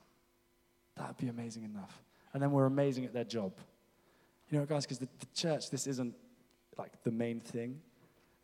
That 0.97 1.07
would 1.07 1.17
be 1.17 1.27
amazing 1.27 1.63
enough. 1.63 2.01
And 2.33 2.41
then 2.41 2.51
we're 2.51 2.65
amazing 2.65 3.05
at 3.05 3.13
their 3.13 3.23
job. 3.23 3.53
You 4.49 4.59
know, 4.59 4.65
guys, 4.65 4.85
because 4.85 4.99
the, 4.99 5.07
the 5.19 5.25
church, 5.33 5.69
this 5.69 5.87
isn't 5.87 6.15
like 6.77 7.03
the 7.03 7.11
main 7.11 7.39
thing. 7.39 7.79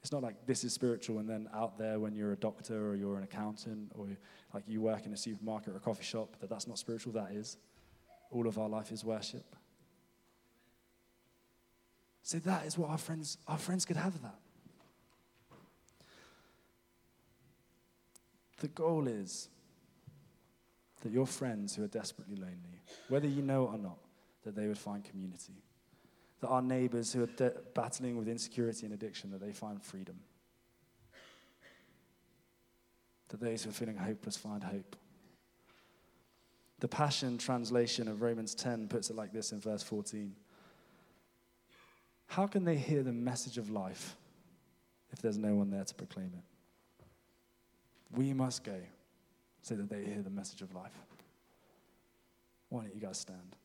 It's 0.01 0.11
not 0.11 0.21
like 0.21 0.45
this 0.45 0.63
is 0.63 0.73
spiritual 0.73 1.19
and 1.19 1.29
then 1.29 1.47
out 1.53 1.77
there 1.77 1.97
when 1.99 2.13
you're 2.13 2.33
a 2.33 2.37
doctor 2.37 2.89
or 2.89 2.95
you're 2.95 3.17
an 3.17 3.23
accountant 3.23 3.91
or 3.95 4.07
like 4.53 4.63
you 4.67 4.81
work 4.81 5.05
in 5.05 5.13
a 5.13 5.17
supermarket 5.17 5.73
or 5.73 5.77
a 5.77 5.79
coffee 5.79 6.03
shop, 6.03 6.35
that 6.41 6.49
that's 6.49 6.67
not 6.67 6.77
spiritual, 6.77 7.13
that 7.13 7.31
is. 7.31 7.57
All 8.29 8.47
of 8.47 8.57
our 8.57 8.67
life 8.67 8.91
is 8.91 9.05
worship. 9.05 9.55
So 12.21 12.39
that 12.39 12.65
is 12.65 12.77
what 12.77 12.89
our 12.89 12.97
friends, 12.97 13.37
our 13.47 13.57
friends 13.57 13.85
could 13.85 13.97
have 13.97 14.21
that. 14.21 14.35
The 18.57 18.67
goal 18.69 19.07
is 19.07 19.49
that 21.03 21.11
your 21.11 21.27
friends 21.27 21.75
who 21.75 21.83
are 21.83 21.87
desperately 21.87 22.35
lonely, 22.35 22.81
whether 23.09 23.27
you 23.27 23.41
know 23.41 23.65
or 23.65 23.77
not, 23.77 23.97
that 24.43 24.55
they 24.55 24.67
would 24.67 24.77
find 24.77 25.03
community. 25.03 25.61
That 26.39 26.47
our 26.47 26.61
neighbors 26.61 27.11
who 27.11 27.23
are 27.23 27.27
de- 27.27 27.53
battling 27.75 28.17
with 28.17 28.29
insecurity 28.29 28.85
and 28.85 28.93
addiction, 28.93 29.29
that 29.31 29.41
they 29.41 29.51
find 29.51 29.83
freedom. 29.83 30.15
That 33.29 33.41
those 33.41 33.63
who 33.63 33.69
are 33.69 33.73
feeling 33.73 33.97
hopeless 33.97 34.37
find 34.37 34.63
hope. 34.63 34.95
The 36.79 36.87
Passion 36.87 37.37
translation 37.37 38.07
of 38.07 38.21
Romans 38.21 38.55
10 38.55 38.87
puts 38.87 39.09
it 39.09 39.15
like 39.15 39.33
this 39.33 39.51
in 39.51 39.59
verse 39.59 39.83
14 39.83 40.33
How 42.27 42.47
can 42.47 42.63
they 42.63 42.77
hear 42.77 43.03
the 43.03 43.13
message 43.13 43.57
of 43.57 43.69
life 43.69 44.15
if 45.11 45.21
there's 45.21 45.37
no 45.37 45.53
one 45.53 45.69
there 45.69 45.83
to 45.83 45.95
proclaim 45.95 46.31
it? 46.33 47.05
We 48.15 48.33
must 48.33 48.63
go 48.63 48.79
so 49.63 49.75
that 49.75 49.89
they 49.89 50.03
hear 50.03 50.21
the 50.21 50.29
message 50.29 50.61
of 50.61 50.73
life. 50.75 50.91
Why 52.69 52.81
don't 52.83 52.93
you 52.93 53.01
guys 53.01 53.17
stand? 53.17 53.55